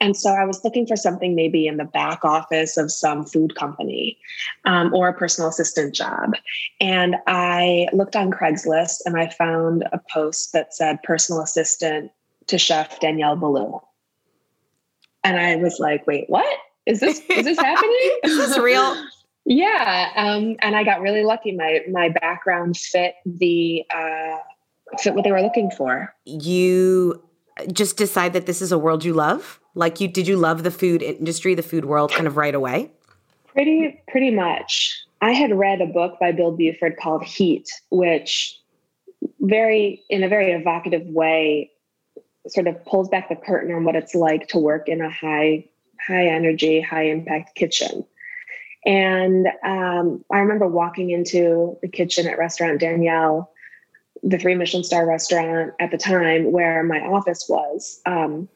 and 0.00 0.16
so 0.16 0.30
I 0.30 0.44
was 0.44 0.62
looking 0.64 0.86
for 0.86 0.96
something 0.96 1.34
maybe 1.34 1.66
in 1.66 1.76
the 1.76 1.84
back 1.84 2.24
office 2.24 2.76
of 2.76 2.90
some 2.90 3.24
food 3.24 3.54
company 3.56 4.18
um, 4.64 4.94
or 4.94 5.08
a 5.08 5.12
personal 5.12 5.50
assistant 5.50 5.94
job. 5.94 6.34
And 6.80 7.16
I 7.26 7.88
looked 7.92 8.14
on 8.14 8.30
Craigslist 8.30 8.98
and 9.04 9.18
I 9.18 9.28
found 9.28 9.84
a 9.92 10.00
post 10.10 10.52
that 10.52 10.72
said 10.72 11.02
personal 11.02 11.42
assistant 11.42 12.12
to 12.46 12.58
chef 12.58 13.00
Daniel 13.00 13.36
Boulud. 13.36 13.80
And 15.24 15.36
I 15.36 15.56
was 15.56 15.78
like, 15.80 16.06
wait, 16.06 16.26
what? 16.28 16.58
Is 16.86 17.00
this 17.00 17.20
is 17.28 17.44
this 17.44 17.58
happening? 17.60 18.18
is 18.24 18.36
this 18.36 18.58
real? 18.58 18.96
Yeah, 19.50 20.10
um, 20.14 20.56
and 20.58 20.76
I 20.76 20.84
got 20.84 21.00
really 21.00 21.24
lucky. 21.24 21.52
My 21.52 21.80
my 21.90 22.10
background 22.10 22.76
fit 22.76 23.14
the 23.24 23.82
uh, 23.90 24.36
fit 24.98 25.14
what 25.14 25.24
they 25.24 25.32
were 25.32 25.40
looking 25.40 25.70
for. 25.70 26.14
You 26.26 27.22
just 27.72 27.96
decide 27.96 28.34
that 28.34 28.44
this 28.44 28.60
is 28.60 28.72
a 28.72 28.78
world 28.78 29.04
you 29.04 29.14
love. 29.14 29.58
Like 29.78 30.00
you, 30.00 30.08
did 30.08 30.26
you 30.26 30.36
love 30.36 30.64
the 30.64 30.72
food 30.72 31.02
industry, 31.02 31.54
the 31.54 31.62
food 31.62 31.84
world, 31.84 32.10
kind 32.10 32.26
of 32.26 32.36
right 32.36 32.54
away? 32.54 32.90
Pretty 33.46 34.02
pretty 34.08 34.32
much. 34.32 35.00
I 35.20 35.32
had 35.32 35.56
read 35.56 35.80
a 35.80 35.86
book 35.86 36.18
by 36.18 36.32
Bill 36.32 36.50
Buford 36.50 36.96
called 37.00 37.22
Heat, 37.22 37.68
which 37.90 38.58
very 39.40 40.02
in 40.10 40.24
a 40.24 40.28
very 40.28 40.50
evocative 40.50 41.06
way 41.06 41.70
sort 42.48 42.66
of 42.66 42.84
pulls 42.86 43.08
back 43.08 43.28
the 43.28 43.36
curtain 43.36 43.72
on 43.72 43.84
what 43.84 43.94
it's 43.94 44.16
like 44.16 44.48
to 44.48 44.58
work 44.58 44.88
in 44.88 45.00
a 45.00 45.10
high 45.10 45.64
high 46.04 46.26
energy 46.26 46.80
high 46.80 47.04
impact 47.04 47.54
kitchen 47.54 48.04
and 48.86 49.46
um, 49.64 50.24
I 50.32 50.38
remember 50.38 50.66
walking 50.66 51.10
into 51.10 51.76
the 51.82 51.88
kitchen 51.88 52.26
at 52.26 52.38
Restaurant 52.38 52.80
Daniel, 52.80 53.50
the 54.22 54.38
three 54.38 54.54
Michelin 54.54 54.84
star 54.84 55.06
restaurant 55.06 55.74
at 55.80 55.90
the 55.90 55.98
time 55.98 56.52
where 56.52 56.82
my 56.84 57.00
office 57.00 57.46
was, 57.48 58.00
um, 58.06 58.48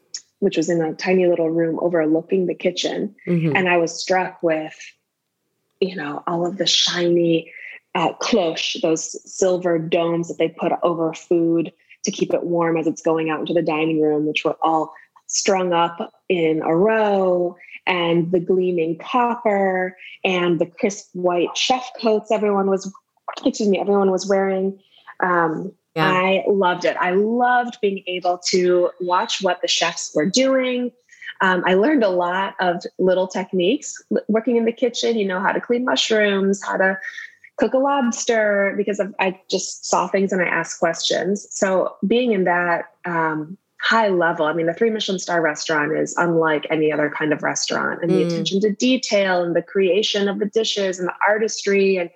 which 0.43 0.57
was 0.57 0.69
in 0.69 0.83
a 0.83 0.93
tiny 0.95 1.29
little 1.29 1.51
room 1.51 1.79
overlooking 1.81 2.47
the 2.47 2.55
kitchen. 2.55 3.15
Mm-hmm. 3.29 3.55
And 3.55 3.69
I 3.69 3.77
was 3.77 3.97
struck 3.97 4.43
with, 4.43 4.77
you 5.81 5.95
know, 5.95 6.25
all 6.27 6.45
of 6.45 6.59
the 6.59 6.67
shiny 6.67 7.53
uh, 7.95 8.15
cloche, 8.15 8.81
those 8.83 9.23
silver 9.33 9.79
domes 9.79 10.27
that 10.27 10.39
they 10.39 10.49
put 10.49 10.73
over 10.83 11.15
food 11.15 11.73
to 12.03 12.11
keep 12.11 12.35
it 12.35 12.43
warm 12.43 12.77
as 12.77 12.89
it's 12.89 13.03
going 13.03 13.31
out 13.31 13.39
into 13.39 13.55
the 13.55 13.63
dining 13.63 14.01
room, 14.01 14.27
which 14.27 14.45
were 14.45 14.57
all 14.63 14.93
strung 15.29 15.73
up 15.73 16.13
in 16.29 16.61
a 16.63 16.75
row 16.75 17.57
and 17.87 18.33
the 18.33 18.41
gleaming 18.41 18.99
copper 18.99 19.97
and 20.25 20.61
the 20.61 20.67
crisp 20.67 21.09
white 21.15 21.57
chef 21.57 21.89
coats 22.01 22.31
everyone 22.31 22.69
was 22.69 22.93
excuse 23.47 23.69
me 23.69 23.81
everyone 23.81 24.11
was 24.11 24.29
wearing 24.29 24.79
um, 25.21 25.73
yeah. 25.95 26.11
i 26.11 26.45
loved 26.49 26.85
it 26.85 26.97
i 27.01 27.11
loved 27.11 27.79
being 27.81 28.03
able 28.07 28.39
to 28.39 28.91
watch 29.01 29.43
what 29.43 29.61
the 29.63 29.69
chefs 29.69 30.13
were 30.15 30.29
doing 30.29 30.91
um, 31.41 31.63
i 31.67 31.75
learned 31.75 32.05
a 32.05 32.09
lot 32.09 32.55
of 32.61 32.83
little 32.99 33.27
techniques 33.27 34.03
working 34.29 34.57
in 34.57 34.65
the 34.65 34.73
kitchen 34.73 35.19
you 35.19 35.27
know 35.27 35.41
how 35.41 35.53
to 35.53 35.61
clean 35.61 35.85
mushrooms 35.85 36.63
how 36.65 36.77
to 36.77 36.99
cook 37.57 37.75
a 37.75 37.79
lobster 37.79 38.75
because 38.77 38.99
of, 38.99 39.15
i 39.21 39.39
just 39.51 39.85
saw 39.85 40.07
things 40.09 40.33
and 40.33 40.43
i 40.43 40.47
asked 40.47 40.79
questions 40.79 41.47
so 41.51 41.97
being 42.07 42.33
in 42.33 42.45
that 42.45 42.87
um, 43.05 43.57
high 43.83 44.09
level. 44.09 44.47
I 44.47 44.53
mean, 44.53 44.67
the 44.67 44.75
three 44.75 44.91
Michelin 44.91 45.19
star 45.19 45.43
restaurant 45.43 45.93
is 45.93 46.15
unlike 46.17 46.67
any 46.71 46.93
other 46.93 47.11
kind 47.11 47.33
of 47.33 47.43
restaurant, 47.43 48.01
and 48.01 48.11
mm. 48.11 48.15
the 48.15 48.23
attention 48.25 48.61
to 48.61 48.73
detail 48.73 49.43
and 49.43 49.57
the 49.57 49.63
creation 49.63 50.29
of 50.29 50.39
the 50.39 50.47
dishes 50.47 50.99
and 50.99 51.09
the 51.09 51.15
artistry 51.27 51.97
and 51.97 52.09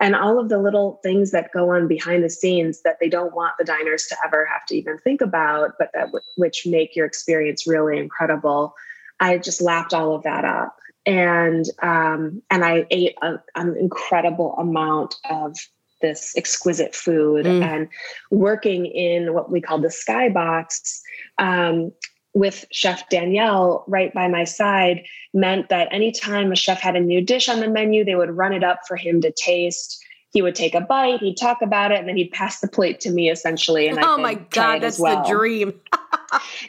and 0.00 0.14
all 0.14 0.38
of 0.38 0.48
the 0.48 0.58
little 0.58 1.00
things 1.02 1.30
that 1.30 1.52
go 1.52 1.70
on 1.70 1.86
behind 1.88 2.24
the 2.24 2.30
scenes 2.30 2.82
that 2.82 2.98
they 3.00 3.08
don't 3.08 3.34
want 3.34 3.54
the 3.58 3.64
diners 3.64 4.06
to 4.06 4.16
ever 4.24 4.44
have 4.44 4.66
to 4.66 4.76
even 4.76 4.98
think 4.98 5.20
about, 5.20 5.72
but 5.78 5.90
that 5.94 6.06
w- 6.06 6.24
which 6.36 6.66
make 6.66 6.96
your 6.96 7.06
experience 7.06 7.66
really 7.66 7.98
incredible. 7.98 8.74
I 9.20 9.38
just 9.38 9.60
lapped 9.60 9.94
all 9.94 10.14
of 10.14 10.24
that 10.24 10.44
up, 10.44 10.76
and 11.06 11.64
um, 11.82 12.42
and 12.50 12.64
I 12.64 12.86
ate 12.90 13.16
a, 13.22 13.36
an 13.54 13.76
incredible 13.78 14.54
amount 14.58 15.14
of 15.30 15.56
this 16.02 16.34
exquisite 16.36 16.94
food 16.94 17.46
mm. 17.46 17.62
and 17.62 17.88
working 18.30 18.84
in 18.84 19.32
what 19.32 19.50
we 19.50 19.60
call 19.60 19.78
the 19.78 19.88
skybox 19.88 21.00
um, 21.38 21.92
with 22.34 22.64
chef 22.70 23.08
daniel 23.08 23.84
right 23.86 24.12
by 24.12 24.28
my 24.28 24.44
side 24.44 25.04
meant 25.32 25.68
that 25.68 25.88
anytime 25.92 26.52
a 26.52 26.56
chef 26.56 26.80
had 26.80 26.96
a 26.96 27.00
new 27.00 27.20
dish 27.20 27.48
on 27.48 27.60
the 27.60 27.68
menu 27.68 28.04
they 28.04 28.14
would 28.14 28.30
run 28.30 28.52
it 28.52 28.64
up 28.64 28.80
for 28.86 28.96
him 28.96 29.20
to 29.20 29.32
taste 29.32 30.04
he 30.34 30.42
would 30.42 30.56
take 30.56 30.74
a 30.74 30.80
bite, 30.80 31.20
he'd 31.20 31.36
talk 31.36 31.62
about 31.62 31.92
it, 31.92 32.00
and 32.00 32.08
then 32.08 32.16
he'd 32.16 32.32
pass 32.32 32.58
the 32.58 32.66
plate 32.66 32.98
to 33.00 33.10
me 33.12 33.30
essentially. 33.30 33.86
And 33.86 34.00
oh 34.00 34.18
my 34.18 34.34
god, 34.34 34.82
that's 34.82 34.98
well. 34.98 35.22
the 35.22 35.30
dream. 35.30 35.80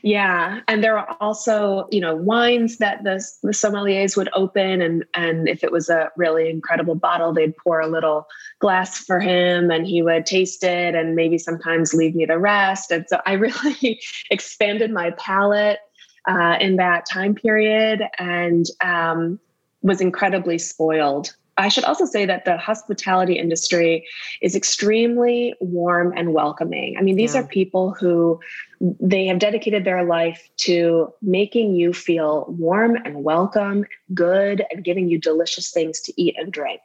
yeah, 0.02 0.62
and 0.68 0.84
there 0.84 0.94
were 0.94 1.10
also 1.22 1.88
you 1.92 2.02
know 2.02 2.16
wines 2.16 2.78
that 2.78 3.04
the 3.04 3.24
the 3.44 3.52
sommeliers 3.52 4.18
would 4.18 4.30
open, 4.34 4.82
and 4.82 5.06
and 5.14 5.48
if 5.48 5.64
it 5.64 5.72
was 5.72 5.90
a 5.90 6.12
really 6.16 6.50
incredible 6.50 6.96
bottle, 6.96 7.34
they'd 7.34 7.56
pour 7.58 7.80
a 7.80 7.88
little 7.88 8.28
glass 8.60 8.98
for 9.00 9.20
him, 9.20 9.72
and 9.72 9.86
he 9.86 10.02
would 10.02 10.26
taste 10.26 10.64
it, 10.64 10.96
and 10.96 11.16
maybe 11.16 11.38
sometimes 11.38 11.94
leave 11.94 12.16
me 12.16 12.26
the 12.26 12.40
rest. 12.40 12.92
And 12.92 13.06
so 13.08 13.20
I 13.26 13.34
really 13.34 14.00
expanded 14.30 14.92
my 14.92 15.12
palate 15.12 15.80
uh, 16.28 16.58
in 16.60 16.78
that 16.78 17.06
time 17.12 17.36
period, 17.36 18.04
and 18.20 18.66
um, 18.84 19.40
was 19.82 20.02
incredibly 20.02 20.58
spoiled 20.58 21.36
I 21.58 21.70
should 21.70 21.86
also 21.86 22.06
say 22.06 22.26
that 22.26 22.46
the 22.46 22.58
hospitality 22.58 23.40
industry 23.40 24.06
is 24.42 24.56
extremely 24.56 25.54
warm 25.62 26.14
and 26.16 26.34
welcoming. 26.34 26.98
I 26.98 27.02
mean, 27.02 27.16
these 27.16 27.34
yeah. 27.34 27.42
are 27.42 27.48
people 27.48 27.92
who 27.92 28.40
they 28.82 29.28
have 29.28 29.40
dedicated 29.40 29.86
their 29.86 30.04
life 30.04 30.50
to 30.58 31.14
making 31.22 31.76
you 31.76 31.94
feel 31.94 32.46
warm 32.50 32.98
and 33.06 33.24
welcome, 33.24 33.86
good, 34.14 34.66
and 34.70 34.84
giving 34.84 35.08
you 35.08 35.18
delicious 35.18 35.72
things 35.72 36.02
to 36.02 36.14
eat 36.22 36.36
and 36.38 36.52
drink. 36.52 36.82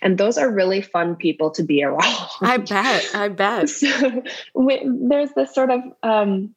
And 0.00 0.16
those 0.16 0.38
are 0.38 0.50
really 0.50 0.80
fun 0.80 1.16
people 1.16 1.50
to 1.50 1.62
be 1.62 1.82
around. 1.84 2.28
I 2.40 2.56
bet. 2.58 3.10
I 3.14 3.28
bet. 3.28 3.68
So, 3.84 4.22
there's 4.54 5.32
this 5.32 5.54
sort 5.54 5.70
of 5.70 5.80
um, 6.02 6.54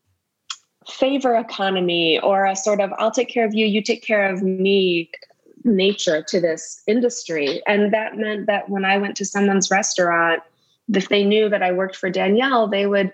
favor 0.89 1.35
economy 1.35 2.19
or 2.19 2.45
a 2.45 2.55
sort 2.55 2.79
of 2.79 2.91
I'll 2.97 3.11
take 3.11 3.29
care 3.29 3.45
of 3.45 3.53
you, 3.53 3.65
you 3.65 3.81
take 3.81 4.03
care 4.03 4.31
of 4.31 4.41
me 4.41 5.11
nature 5.63 6.23
to 6.23 6.39
this 6.39 6.81
industry. 6.87 7.61
And 7.67 7.93
that 7.93 8.17
meant 8.17 8.47
that 8.47 8.69
when 8.69 8.85
I 8.85 8.97
went 8.97 9.15
to 9.17 9.25
someone's 9.25 9.71
restaurant, 9.71 10.41
if 10.93 11.09
they 11.09 11.23
knew 11.23 11.49
that 11.49 11.63
I 11.63 11.71
worked 11.71 11.95
for 11.95 12.09
Daniel, 12.09 12.67
they 12.67 12.87
would 12.87 13.11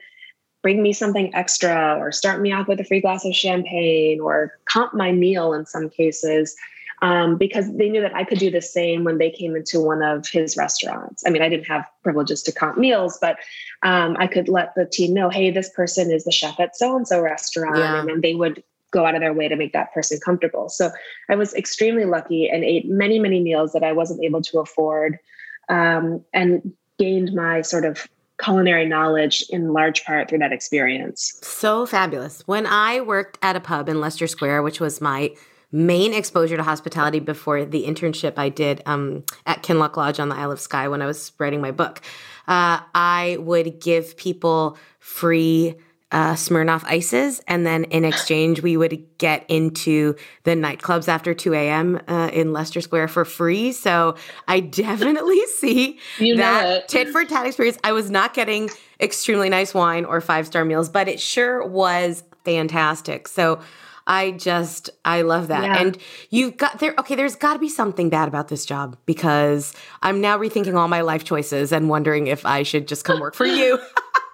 bring 0.61 0.81
me 0.81 0.93
something 0.93 1.33
extra 1.35 1.97
or 1.99 2.11
start 2.11 2.41
me 2.41 2.53
off 2.53 2.67
with 2.67 2.79
a 2.79 2.85
free 2.85 3.01
glass 3.01 3.25
of 3.25 3.35
champagne 3.35 4.19
or 4.21 4.53
comp 4.65 4.93
my 4.93 5.11
meal 5.11 5.53
in 5.53 5.65
some 5.65 5.89
cases. 5.89 6.55
Um, 7.01 7.35
because 7.35 7.65
they 7.75 7.89
knew 7.89 7.99
that 7.99 8.15
I 8.15 8.23
could 8.23 8.39
do 8.39 8.49
the 8.49 8.61
same 8.61 9.03
when 9.03 9.17
they 9.17 9.29
came 9.29 9.57
into 9.57 9.81
one 9.81 10.01
of 10.01 10.25
his 10.29 10.55
restaurants. 10.55 11.21
I 11.27 11.31
mean, 11.31 11.41
I 11.41 11.49
didn't 11.49 11.65
have 11.65 11.85
privileges 12.01 12.41
to 12.43 12.53
comp 12.53 12.77
meals, 12.77 13.17
but 13.19 13.39
um, 13.81 14.15
I 14.19 14.27
could 14.27 14.47
let 14.47 14.73
the 14.75 14.85
team 14.85 15.13
know, 15.13 15.27
hey, 15.27 15.51
this 15.51 15.69
person 15.69 16.11
is 16.11 16.23
the 16.23 16.31
chef 16.31 16.61
at 16.61 16.77
so 16.77 16.95
and 16.95 17.05
so 17.05 17.19
restaurant. 17.19 17.77
Yeah. 17.77 17.99
And 17.99 18.09
then 18.09 18.21
they 18.21 18.35
would 18.35 18.63
go 18.93 19.05
out 19.05 19.15
of 19.15 19.21
their 19.21 19.33
way 19.33 19.49
to 19.49 19.55
make 19.55 19.73
that 19.73 19.93
person 19.93 20.19
comfortable. 20.23 20.69
So 20.69 20.91
I 21.29 21.35
was 21.35 21.53
extremely 21.55 22.05
lucky 22.05 22.49
and 22.49 22.63
ate 22.63 22.87
many, 22.87 23.19
many 23.19 23.41
meals 23.41 23.73
that 23.73 23.83
I 23.83 23.91
wasn't 23.91 24.23
able 24.23 24.41
to 24.43 24.59
afford 24.59 25.19
um, 25.67 26.23
and 26.33 26.73
gained 26.99 27.33
my 27.33 27.61
sort 27.61 27.83
of 27.83 28.07
culinary 28.41 28.85
knowledge 28.85 29.43
in 29.49 29.73
large 29.73 30.05
part 30.05 30.29
through 30.29 30.39
that 30.39 30.51
experience. 30.51 31.39
So 31.41 31.85
fabulous. 31.85 32.41
When 32.45 32.65
I 32.65 33.01
worked 33.01 33.37
at 33.41 33.55
a 33.55 33.59
pub 33.59 33.89
in 33.89 33.99
Leicester 33.99 34.27
Square, 34.27 34.63
which 34.63 34.79
was 34.79 35.01
my 35.01 35.33
main 35.71 36.13
exposure 36.13 36.55
to 36.55 36.63
hospitality 36.63 37.19
before 37.19 37.65
the 37.65 37.85
internship 37.85 38.33
I 38.37 38.49
did 38.49 38.81
um, 38.85 39.23
at 39.45 39.63
Kinloch 39.63 39.97
Lodge 39.97 40.19
on 40.19 40.29
the 40.29 40.35
Isle 40.35 40.51
of 40.51 40.59
Skye 40.59 40.87
when 40.87 41.01
I 41.01 41.07
was 41.07 41.31
writing 41.39 41.61
my 41.61 41.71
book, 41.71 42.01
uh, 42.47 42.79
I 42.93 43.37
would 43.39 43.79
give 43.81 44.15
people 44.17 44.77
free 44.99 45.75
uh, 46.13 46.35
Smirnoff 46.35 46.83
ices, 46.85 47.41
and 47.47 47.65
then 47.65 47.85
in 47.85 48.05
exchange, 48.05 48.61
we 48.61 48.77
would 48.77 49.03
get 49.17 49.45
into 49.49 50.15
the 50.43 50.51
nightclubs 50.51 51.07
after 51.07 51.33
2 51.33 51.55
a.m. 51.55 51.99
Uh, 52.07 52.29
in 52.31 52.53
Leicester 52.53 52.81
Square 52.81 53.07
for 53.07 53.25
free. 53.25 53.71
So 53.71 54.15
I 54.47 54.59
definitely 54.59 55.43
see 55.57 55.99
you 56.19 56.37
that 56.37 56.87
tit 56.87 57.09
for 57.09 57.25
tat 57.25 57.47
experience. 57.47 57.79
I 57.83 57.93
was 57.93 58.11
not 58.11 58.35
getting 58.35 58.69
extremely 59.01 59.49
nice 59.49 59.73
wine 59.73 60.05
or 60.05 60.21
five 60.21 60.45
star 60.45 60.63
meals, 60.63 60.87
but 60.87 61.07
it 61.07 61.19
sure 61.19 61.65
was 61.67 62.23
fantastic. 62.45 63.27
So 63.27 63.59
I 64.05 64.31
just 64.31 64.91
I 65.03 65.23
love 65.23 65.47
that. 65.47 65.63
Yeah. 65.63 65.81
And 65.81 65.97
you've 66.29 66.57
got 66.57 66.77
there 66.77 66.93
okay, 66.99 67.15
there's 67.15 67.35
got 67.35 67.53
to 67.53 67.59
be 67.59 67.69
something 67.69 68.09
bad 68.09 68.27
about 68.27 68.49
this 68.49 68.65
job 68.65 68.97
because 69.07 69.73
I'm 70.03 70.21
now 70.21 70.37
rethinking 70.37 70.75
all 70.75 70.87
my 70.87 71.01
life 71.01 71.23
choices 71.23 71.71
and 71.71 71.89
wondering 71.89 72.27
if 72.27 72.45
I 72.45 72.61
should 72.61 72.87
just 72.87 73.03
come 73.03 73.19
work 73.19 73.33
for 73.33 73.45
you. 73.45 73.79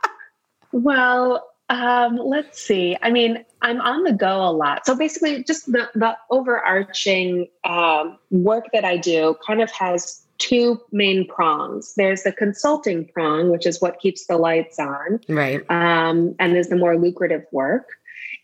well, 0.73 1.47
um, 1.69 2.17
let's 2.17 2.59
see. 2.59 2.97
I 3.01 3.11
mean, 3.11 3.45
I'm 3.61 3.79
on 3.81 4.03
the 4.03 4.13
go 4.13 4.41
a 4.41 4.51
lot. 4.51 4.85
So 4.85 4.95
basically, 4.95 5.43
just 5.43 5.71
the, 5.71 5.89
the 5.93 6.17
overarching 6.31 7.47
um, 7.63 8.17
work 8.31 8.65
that 8.73 8.83
I 8.83 8.97
do 8.97 9.35
kind 9.45 9.61
of 9.61 9.71
has 9.71 10.25
two 10.39 10.81
main 10.91 11.27
prongs. 11.27 11.93
There's 11.95 12.23
the 12.23 12.31
consulting 12.31 13.05
prong, 13.05 13.51
which 13.51 13.67
is 13.67 13.81
what 13.81 13.99
keeps 13.99 14.25
the 14.25 14.37
lights 14.37 14.79
on, 14.79 15.19
right? 15.29 15.61
Um, 15.69 16.35
and 16.39 16.57
is 16.57 16.69
the 16.69 16.75
more 16.75 16.97
lucrative 16.97 17.45
work. 17.51 17.87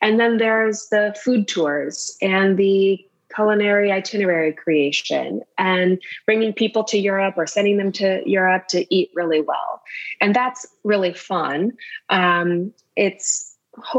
And 0.01 0.19
then 0.19 0.37
there's 0.37 0.87
the 0.91 1.15
food 1.23 1.47
tours 1.47 2.15
and 2.21 2.57
the 2.57 3.03
culinary 3.35 3.91
itinerary 3.91 4.53
creation 4.53 5.41
and 5.57 6.01
bringing 6.25 6.53
people 6.53 6.83
to 6.85 6.97
Europe 6.97 7.35
or 7.37 7.45
sending 7.45 7.77
them 7.77 7.91
to 7.91 8.21
Europe 8.25 8.67
to 8.69 8.95
eat 8.95 9.11
really 9.13 9.41
well. 9.41 9.81
And 10.21 10.35
that's 10.35 10.65
really 10.83 11.13
fun. 11.13 11.73
Um, 12.09 12.73
it's 12.95 13.55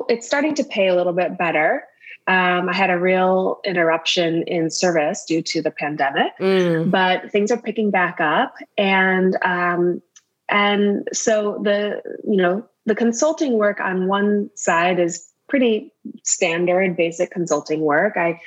it's 0.09 0.27
starting 0.27 0.55
to 0.55 0.65
pay 0.65 0.89
a 0.89 0.95
little 0.95 1.13
bit 1.13 1.37
better. 1.37 1.85
Um, 2.29 2.69
I 2.69 2.75
had 2.75 2.91
a 2.91 2.99
real 2.99 3.61
interruption 3.65 4.43
in 4.45 4.69
service 4.71 5.25
due 5.25 5.43
to 5.43 5.63
the 5.63 5.71
pandemic, 5.71 6.37
mm. 6.41 6.91
but 6.91 7.31
things 7.31 7.53
are 7.53 7.61
picking 7.61 7.91
back 7.93 8.21
up, 8.21 8.55
and 8.77 9.37
um, 9.43 10.03
and 10.49 11.07
so 11.13 11.61
the 11.63 12.03
you 12.27 12.37
know 12.37 12.67
the 12.85 12.97
consulting 12.97 13.59
work 13.59 13.81
on 13.81 14.09
one 14.09 14.51
side 14.55 14.99
is 14.99 15.29
pretty 15.49 15.93
standard, 16.25 16.97
basic 16.97 17.31
consulting 17.31 17.81
work. 17.81 18.17
I 18.17 18.41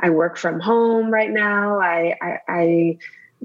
I 0.00 0.10
work 0.10 0.36
from 0.36 0.60
home 0.60 1.10
right 1.10 1.30
now. 1.30 1.80
I 1.80 2.14
I, 2.20 2.38
I, 2.48 2.98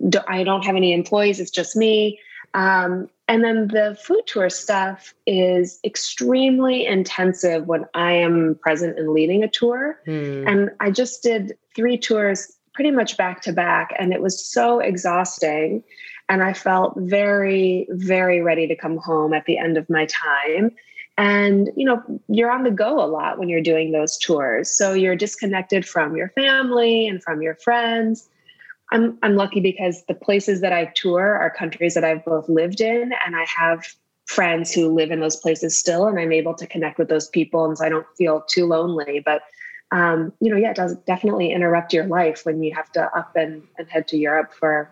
do, 0.09 0.19
I 0.27 0.43
don't 0.43 0.63
have 0.65 0.75
any 0.75 0.93
employees. 0.93 1.39
It's 1.39 1.51
just 1.51 1.75
me. 1.75 2.19
Um, 2.53 3.09
and 3.27 3.43
then 3.43 3.69
the 3.69 3.97
food 4.03 4.23
tour 4.27 4.49
stuff 4.49 5.13
is 5.25 5.79
extremely 5.83 6.85
intensive 6.85 7.65
when 7.67 7.85
I 7.93 8.11
am 8.11 8.59
present 8.61 8.99
and 8.99 9.09
leading 9.09 9.43
a 9.43 9.47
tour. 9.47 9.99
Hmm. 10.05 10.47
And 10.47 10.69
I 10.79 10.91
just 10.91 11.23
did 11.23 11.53
three 11.75 11.97
tours 11.97 12.51
pretty 12.73 12.91
much 12.91 13.17
back 13.17 13.41
to 13.43 13.53
back, 13.53 13.93
and 13.97 14.13
it 14.13 14.21
was 14.21 14.43
so 14.43 14.79
exhausting. 14.79 15.83
And 16.29 16.43
I 16.43 16.53
felt 16.53 16.93
very, 16.97 17.87
very 17.91 18.41
ready 18.41 18.67
to 18.67 18.75
come 18.75 18.97
home 18.97 19.33
at 19.33 19.45
the 19.45 19.57
end 19.57 19.77
of 19.77 19.89
my 19.89 20.05
time. 20.07 20.71
And, 21.17 21.69
you 21.75 21.85
know, 21.85 22.01
you're 22.27 22.51
on 22.51 22.63
the 22.63 22.71
go 22.71 23.03
a 23.03 23.05
lot 23.05 23.37
when 23.37 23.47
you're 23.47 23.61
doing 23.61 23.91
those 23.91 24.17
tours. 24.17 24.75
So 24.75 24.93
you're 24.93 25.15
disconnected 25.15 25.87
from 25.87 26.15
your 26.15 26.29
family 26.29 27.07
and 27.07 27.21
from 27.21 27.41
your 27.41 27.55
friends. 27.55 28.27
I'm 28.91 29.17
I'm 29.23 29.35
lucky 29.35 29.59
because 29.59 30.03
the 30.07 30.13
places 30.13 30.61
that 30.61 30.73
I 30.73 30.85
tour 30.95 31.37
are 31.37 31.49
countries 31.49 31.93
that 31.95 32.03
I've 32.03 32.25
both 32.25 32.49
lived 32.49 32.81
in 32.81 33.11
and 33.25 33.35
I 33.35 33.45
have 33.45 33.85
friends 34.25 34.73
who 34.73 34.93
live 34.93 35.11
in 35.11 35.19
those 35.19 35.35
places 35.35 35.77
still 35.77 36.07
and 36.07 36.19
I'm 36.19 36.31
able 36.31 36.53
to 36.55 36.67
connect 36.67 36.97
with 36.97 37.09
those 37.09 37.27
people 37.29 37.65
and 37.65 37.77
so 37.77 37.85
I 37.85 37.89
don't 37.89 38.07
feel 38.17 38.41
too 38.47 38.65
lonely. 38.65 39.21
But 39.23 39.43
um, 39.91 40.33
you 40.39 40.49
know, 40.49 40.57
yeah, 40.57 40.71
it 40.71 40.75
does 40.75 40.95
definitely 41.05 41.51
interrupt 41.51 41.93
your 41.93 42.05
life 42.05 42.45
when 42.45 42.63
you 42.63 42.73
have 42.73 42.91
to 42.93 43.03
up 43.15 43.35
and, 43.35 43.63
and 43.77 43.87
head 43.89 44.07
to 44.09 44.17
Europe 44.17 44.53
for 44.53 44.91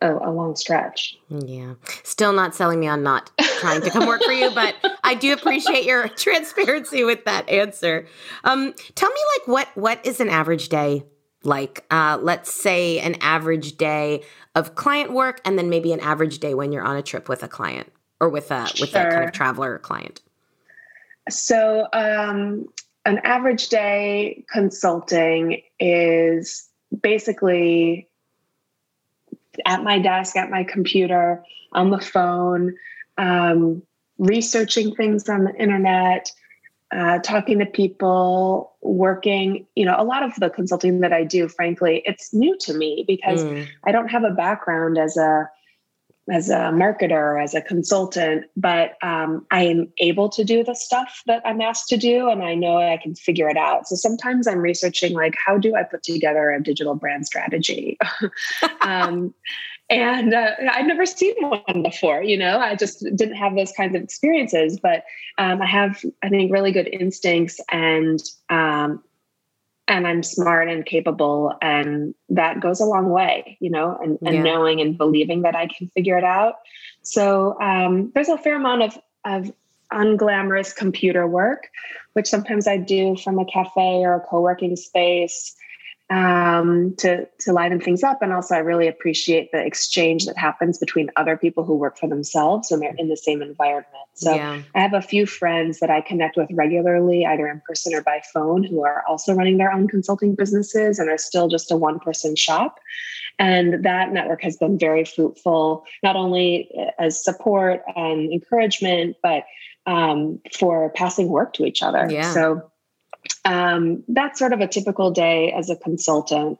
a, 0.00 0.14
a 0.14 0.30
long 0.30 0.56
stretch. 0.56 1.16
Yeah. 1.28 1.74
Still 2.02 2.32
not 2.32 2.54
selling 2.54 2.80
me 2.80 2.88
on 2.88 3.02
not 3.02 3.30
trying 3.60 3.80
to 3.82 3.90
come 3.90 4.06
work 4.06 4.22
for 4.22 4.32
you, 4.32 4.50
but 4.54 4.74
I 5.04 5.14
do 5.14 5.32
appreciate 5.32 5.84
your 5.84 6.08
transparency 6.16 7.04
with 7.04 7.24
that 7.24 7.48
answer. 7.48 8.06
Um, 8.44 8.74
tell 8.94 9.10
me 9.10 9.20
like 9.38 9.48
what 9.48 9.68
what 9.74 10.06
is 10.06 10.20
an 10.20 10.28
average 10.28 10.68
day 10.68 11.04
like 11.44 11.84
uh, 11.90 12.18
let's 12.20 12.52
say 12.52 12.98
an 13.00 13.16
average 13.20 13.76
day 13.76 14.22
of 14.54 14.74
client 14.74 15.12
work 15.12 15.40
and 15.44 15.58
then 15.58 15.68
maybe 15.68 15.92
an 15.92 16.00
average 16.00 16.38
day 16.38 16.54
when 16.54 16.72
you're 16.72 16.84
on 16.84 16.96
a 16.96 17.02
trip 17.02 17.28
with 17.28 17.42
a 17.42 17.48
client 17.48 17.92
or 18.20 18.28
with 18.28 18.50
a 18.50 18.62
with 18.62 18.76
sure. 18.76 18.86
that 18.88 19.12
kind 19.12 19.24
of 19.24 19.32
traveler 19.32 19.78
client 19.78 20.22
so 21.28 21.86
um, 21.92 22.66
an 23.04 23.18
average 23.24 23.68
day 23.68 24.44
consulting 24.50 25.62
is 25.78 26.68
basically 27.02 28.08
at 29.66 29.82
my 29.82 29.98
desk 29.98 30.36
at 30.36 30.50
my 30.50 30.64
computer 30.64 31.42
on 31.72 31.90
the 31.90 32.00
phone 32.00 32.74
um, 33.18 33.82
researching 34.18 34.94
things 34.94 35.28
on 35.28 35.44
the 35.44 35.54
internet 35.56 36.30
uh, 36.94 37.18
talking 37.18 37.58
to 37.58 37.66
people, 37.66 38.72
working. 38.80 39.66
You 39.74 39.84
know, 39.84 39.96
a 39.98 40.04
lot 40.04 40.22
of 40.22 40.34
the 40.36 40.48
consulting 40.48 41.00
that 41.00 41.12
I 41.12 41.24
do, 41.24 41.48
frankly, 41.48 42.02
it's 42.04 42.32
new 42.32 42.56
to 42.58 42.74
me 42.74 43.04
because 43.06 43.42
mm. 43.42 43.66
I 43.84 43.90
don't 43.90 44.08
have 44.08 44.22
a 44.22 44.30
background 44.30 44.96
as 44.96 45.16
a 45.16 45.50
as 46.30 46.48
a 46.48 46.70
marketer, 46.72 47.42
as 47.42 47.54
a 47.54 47.60
consultant, 47.60 48.46
but 48.56 48.96
um, 49.02 49.46
I 49.50 49.64
am 49.64 49.92
able 49.98 50.28
to 50.30 50.44
do 50.44 50.64
the 50.64 50.74
stuff 50.74 51.22
that 51.26 51.42
I'm 51.44 51.60
asked 51.60 51.88
to 51.88 51.96
do, 51.96 52.28
and 52.30 52.42
I 52.42 52.54
know 52.54 52.78
I 52.78 52.96
can 52.96 53.14
figure 53.14 53.48
it 53.48 53.58
out. 53.58 53.86
So 53.86 53.96
sometimes 53.96 54.46
I'm 54.46 54.60
researching, 54.60 55.12
like, 55.12 55.34
how 55.44 55.58
do 55.58 55.74
I 55.74 55.82
put 55.82 56.02
together 56.02 56.50
a 56.50 56.62
digital 56.62 56.94
brand 56.94 57.26
strategy? 57.26 57.98
um, 58.80 59.34
and 59.90 60.32
uh, 60.32 60.52
I've 60.72 60.86
never 60.86 61.04
seen 61.04 61.34
one 61.40 61.82
before. 61.82 62.22
You 62.22 62.38
know, 62.38 62.58
I 62.58 62.74
just 62.74 63.04
didn't 63.14 63.36
have 63.36 63.54
those 63.54 63.72
kinds 63.72 63.94
of 63.94 64.02
experiences. 64.02 64.78
But 64.80 65.04
um, 65.36 65.60
I 65.60 65.66
have, 65.66 66.02
I 66.22 66.30
think, 66.30 66.50
really 66.52 66.72
good 66.72 66.88
instincts, 66.88 67.60
and 67.70 68.18
um, 68.48 69.02
and 69.86 70.06
I'm 70.06 70.22
smart 70.22 70.68
and 70.68 70.84
capable, 70.84 71.52
and 71.60 72.14
that 72.30 72.60
goes 72.60 72.80
a 72.80 72.84
long 72.84 73.10
way. 73.10 73.58
You 73.60 73.70
know, 73.70 73.98
and, 74.02 74.18
and 74.22 74.36
yeah. 74.36 74.42
knowing 74.42 74.80
and 74.80 74.96
believing 74.96 75.42
that 75.42 75.54
I 75.54 75.66
can 75.66 75.88
figure 75.88 76.18
it 76.18 76.24
out. 76.24 76.54
So 77.02 77.60
um, 77.60 78.10
there's 78.14 78.28
a 78.28 78.38
fair 78.38 78.56
amount 78.56 78.82
of 78.82 78.98
of 79.24 79.52
unglamorous 79.92 80.74
computer 80.74 81.26
work, 81.26 81.68
which 82.14 82.26
sometimes 82.26 82.66
I 82.66 82.76
do 82.76 83.16
from 83.16 83.38
a 83.38 83.44
cafe 83.44 84.04
or 84.04 84.14
a 84.14 84.20
co-working 84.20 84.76
space 84.76 85.54
um, 86.10 86.94
to 86.98 87.26
to 87.40 87.52
liven 87.52 87.80
things 87.80 88.02
up. 88.02 88.20
And 88.20 88.32
also, 88.32 88.54
I 88.54 88.58
really 88.58 88.88
appreciate 88.88 89.50
the 89.52 89.64
exchange 89.64 90.26
that 90.26 90.36
happens 90.36 90.78
between 90.78 91.10
other 91.16 91.36
people 91.36 91.64
who 91.64 91.74
work 91.74 91.96
for 91.98 92.08
themselves 92.08 92.70
when 92.70 92.80
they're 92.80 92.94
in 92.98 93.08
the 93.08 93.16
same 93.16 93.40
environment. 93.40 93.88
So 94.14 94.34
yeah. 94.34 94.62
I 94.74 94.80
have 94.80 94.92
a 94.94 95.00
few 95.00 95.26
friends 95.26 95.80
that 95.80 95.90
I 95.90 96.00
connect 96.00 96.36
with 96.36 96.48
regularly, 96.52 97.24
either 97.24 97.48
in 97.48 97.62
person 97.66 97.94
or 97.94 98.02
by 98.02 98.20
phone, 98.32 98.64
who 98.64 98.84
are 98.84 99.02
also 99.08 99.34
running 99.34 99.56
their 99.56 99.72
own 99.72 99.88
consulting 99.88 100.34
businesses 100.34 100.98
and 100.98 101.08
are 101.08 101.18
still 101.18 101.48
just 101.48 101.70
a 101.72 101.76
one 101.76 101.98
person 101.98 102.36
shop. 102.36 102.78
And 103.38 103.84
that 103.84 104.12
network 104.12 104.42
has 104.42 104.56
been 104.56 104.78
very 104.78 105.04
fruitful, 105.04 105.84
not 106.02 106.14
only 106.14 106.70
as 106.98 107.22
support 107.22 107.82
and 107.96 108.32
encouragement, 108.32 109.16
but 109.22 109.44
um, 109.86 110.40
for 110.56 110.90
passing 110.90 111.28
work 111.28 111.52
to 111.54 111.64
each 111.64 111.82
other. 111.82 112.06
Yeah. 112.08 112.32
So 112.32 112.70
um, 113.44 114.02
that's 114.08 114.38
sort 114.38 114.52
of 114.52 114.60
a 114.60 114.68
typical 114.68 115.10
day 115.10 115.52
as 115.52 115.70
a 115.70 115.76
consultant. 115.76 116.58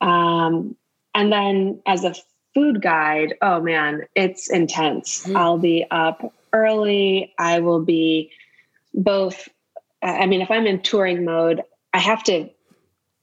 Um, 0.00 0.76
and 1.14 1.32
then 1.32 1.80
as 1.86 2.04
a 2.04 2.14
food 2.54 2.82
guide, 2.82 3.34
oh 3.42 3.60
man, 3.60 4.02
it's 4.14 4.50
intense. 4.50 5.24
Mm-hmm. 5.24 5.36
I'll 5.36 5.58
be 5.58 5.86
up 5.90 6.32
early. 6.52 7.34
I 7.38 7.60
will 7.60 7.84
be 7.84 8.30
both. 8.94 9.48
I 10.02 10.26
mean, 10.26 10.40
if 10.40 10.50
I'm 10.50 10.66
in 10.66 10.80
touring 10.82 11.24
mode, 11.24 11.62
I 11.92 11.98
have 11.98 12.22
to 12.24 12.48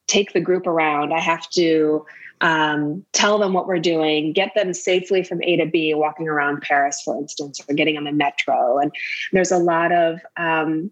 take 0.08 0.34
the 0.34 0.41
group 0.41 0.68
around. 0.68 1.13
I 1.13 1.20
have 1.20 1.50
to 1.52 2.06
um, 2.41 3.06
tell 3.13 3.38
them 3.39 3.54
what 3.54 3.68
we're 3.68 3.80
doing, 3.80 4.34
get 4.34 4.54
them 4.56 4.74
safely 4.74 5.24
from 5.24 5.41
A 5.44 5.58
to 5.58 5.65
B, 5.65 5.94
walking 5.94 6.28
around 6.28 6.62
Paris, 6.62 7.02
for 7.04 7.18
instance, 7.18 7.62
or 7.68 7.76
getting 7.76 7.98
on 7.98 8.04
the 8.04 8.12
metro. 8.12 8.78
And 8.78 8.91
there's 9.32 9.52
a 9.52 9.58
lot 9.58 9.91
of 9.91 10.20
um, 10.38 10.91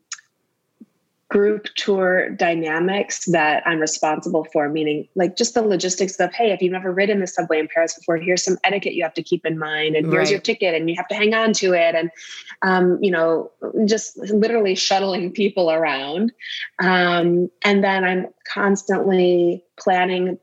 group 1.33 1.65
tour 1.73 2.29
dynamics 2.29 3.25
that 3.25 3.63
I'm 3.65 3.79
responsible 3.79 4.45
for, 4.53 4.69
meaning 4.69 5.07
like 5.15 5.35
just 5.35 5.55
the 5.55 5.63
logistics 5.63 6.19
of, 6.19 6.31
hey, 6.31 6.51
if 6.51 6.61
you've 6.61 6.71
never 6.71 6.91
ridden 6.91 7.21
the 7.21 7.25
subway 7.25 7.57
in 7.57 7.67
Paris 7.67 7.95
before, 7.95 8.17
here's 8.17 8.43
some 8.43 8.55
etiquette 8.63 8.93
you 8.93 9.01
have 9.01 9.15
to 9.15 9.23
keep 9.23 9.43
in 9.43 9.57
mind, 9.57 9.95
and 9.95 10.11
here's 10.11 10.29
your 10.29 10.39
ticket, 10.39 10.75
and 10.75 10.87
you 10.91 10.95
have 10.95 11.07
to 11.07 11.15
hang 11.15 11.33
on 11.33 11.51
to 11.53 11.73
it, 11.73 11.95
and 11.95 12.11
um, 12.61 12.99
you 13.01 13.09
know, 13.09 13.49
just 13.85 14.15
literally 14.17 14.75
shuttling 14.75 15.31
people 15.31 15.71
around. 15.71 16.31
Um, 16.79 17.49
and 17.63 17.83
then 17.83 18.03
I'm 18.03 18.27
constantly 18.47 19.63
planning 19.77 20.37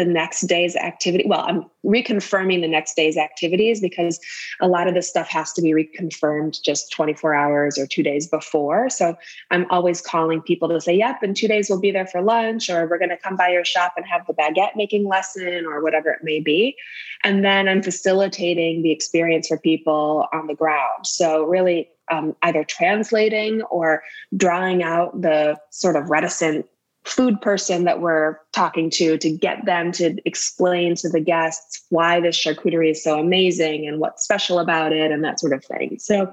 the 0.00 0.10
next 0.10 0.46
day's 0.46 0.76
activity. 0.76 1.24
Well, 1.26 1.44
I'm 1.46 1.64
reconfirming 1.84 2.62
the 2.62 2.68
next 2.68 2.94
day's 2.94 3.18
activities 3.18 3.80
because 3.80 4.18
a 4.60 4.66
lot 4.66 4.88
of 4.88 4.94
this 4.94 5.08
stuff 5.08 5.28
has 5.28 5.52
to 5.52 5.62
be 5.62 5.72
reconfirmed 5.72 6.62
just 6.62 6.90
24 6.90 7.34
hours 7.34 7.76
or 7.76 7.86
two 7.86 8.02
days 8.02 8.26
before. 8.26 8.88
So 8.88 9.14
I'm 9.50 9.66
always 9.70 10.00
calling 10.00 10.40
people 10.40 10.68
to 10.70 10.80
say, 10.80 10.96
yep, 10.96 11.22
in 11.22 11.34
two 11.34 11.48
days 11.48 11.68
we'll 11.68 11.80
be 11.80 11.90
there 11.90 12.06
for 12.06 12.22
lunch, 12.22 12.70
or 12.70 12.86
we're 12.86 12.98
going 12.98 13.10
to 13.10 13.18
come 13.18 13.36
by 13.36 13.50
your 13.50 13.64
shop 13.64 13.92
and 13.98 14.06
have 14.06 14.26
the 14.26 14.32
baguette 14.32 14.74
making 14.74 15.06
lesson, 15.06 15.66
or 15.66 15.82
whatever 15.82 16.08
it 16.10 16.24
may 16.24 16.40
be. 16.40 16.76
And 17.22 17.44
then 17.44 17.68
I'm 17.68 17.82
facilitating 17.82 18.82
the 18.82 18.92
experience 18.92 19.48
for 19.48 19.58
people 19.58 20.28
on 20.32 20.46
the 20.46 20.54
ground. 20.54 21.06
So 21.06 21.44
really, 21.44 21.90
um, 22.10 22.34
either 22.42 22.64
translating 22.64 23.62
or 23.64 24.02
drawing 24.36 24.82
out 24.82 25.20
the 25.20 25.60
sort 25.70 25.94
of 25.94 26.08
reticent 26.08 26.66
food 27.04 27.40
person 27.40 27.84
that 27.84 28.00
we're 28.00 28.38
talking 28.52 28.90
to 28.90 29.16
to 29.18 29.30
get 29.30 29.64
them 29.64 29.90
to 29.92 30.16
explain 30.26 30.94
to 30.94 31.08
the 31.08 31.20
guests 31.20 31.84
why 31.88 32.20
this 32.20 32.36
charcuterie 32.36 32.90
is 32.90 33.02
so 33.02 33.18
amazing 33.18 33.86
and 33.86 34.00
what's 34.00 34.22
special 34.22 34.58
about 34.58 34.92
it 34.92 35.10
and 35.10 35.24
that 35.24 35.40
sort 35.40 35.52
of 35.52 35.64
thing. 35.64 35.98
So 35.98 36.32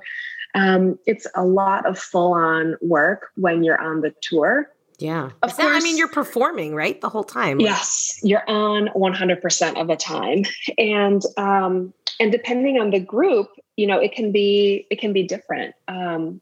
um, 0.55 0.99
it's 1.05 1.25
a 1.35 1.45
lot 1.45 1.85
of 1.85 1.97
full 1.97 2.33
on 2.33 2.75
work 2.81 3.29
when 3.35 3.63
you're 3.63 3.81
on 3.81 4.01
the 4.01 4.13
tour. 4.21 4.69
Yeah. 4.99 5.29
Of 5.43 5.55
that, 5.55 5.63
course, 5.63 5.75
I 5.75 5.79
mean, 5.79 5.97
you're 5.97 6.07
performing, 6.07 6.73
right? 6.73 6.99
The 6.99 7.09
whole 7.09 7.23
time. 7.23 7.59
Yes. 7.59 8.19
You're 8.23 8.47
on 8.49 8.87
100% 8.89 9.79
of 9.79 9.87
the 9.87 9.95
time. 9.95 10.43
And, 10.77 11.21
um, 11.37 11.93
and 12.19 12.31
depending 12.31 12.79
on 12.79 12.89
the 12.89 12.99
group, 12.99 13.49
you 13.75 13.85
know, 13.85 13.99
it 13.99 14.13
can 14.13 14.31
be, 14.31 14.87
it 14.89 14.99
can 14.99 15.13
be 15.13 15.23
different. 15.23 15.75
Um, 15.87 16.41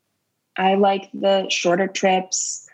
I 0.57 0.75
like 0.75 1.09
the 1.13 1.47
shorter 1.49 1.87
trips 1.87 2.64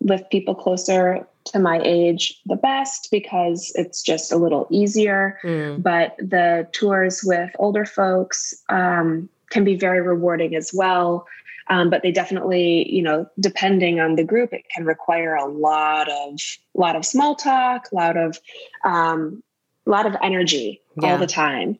lift 0.00 0.30
people 0.30 0.54
closer 0.54 1.26
to 1.46 1.58
my 1.58 1.80
age 1.84 2.40
the 2.46 2.56
best 2.56 3.08
because 3.10 3.72
it's 3.74 4.02
just 4.02 4.32
a 4.32 4.36
little 4.36 4.66
easier. 4.70 5.38
Mm. 5.42 5.82
But 5.82 6.16
the 6.18 6.68
tours 6.72 7.22
with 7.24 7.50
older 7.58 7.84
folks 7.84 8.54
um, 8.68 9.28
can 9.50 9.64
be 9.64 9.76
very 9.76 10.00
rewarding 10.00 10.54
as 10.54 10.72
well. 10.74 11.26
Um, 11.70 11.90
but 11.90 12.02
they 12.02 12.12
definitely, 12.12 12.90
you 12.90 13.02
know, 13.02 13.28
depending 13.38 14.00
on 14.00 14.16
the 14.16 14.24
group, 14.24 14.52
it 14.54 14.64
can 14.74 14.86
require 14.86 15.34
a 15.34 15.44
lot 15.44 16.08
of 16.08 16.40
lot 16.74 16.96
of 16.96 17.04
small 17.04 17.34
talk, 17.34 17.88
a 17.92 17.94
lot 17.94 18.16
of 18.16 18.38
um, 18.84 19.42
lot 19.84 20.06
of 20.06 20.16
energy 20.22 20.80
yeah. 20.96 21.12
all 21.12 21.18
the 21.18 21.26
time. 21.26 21.78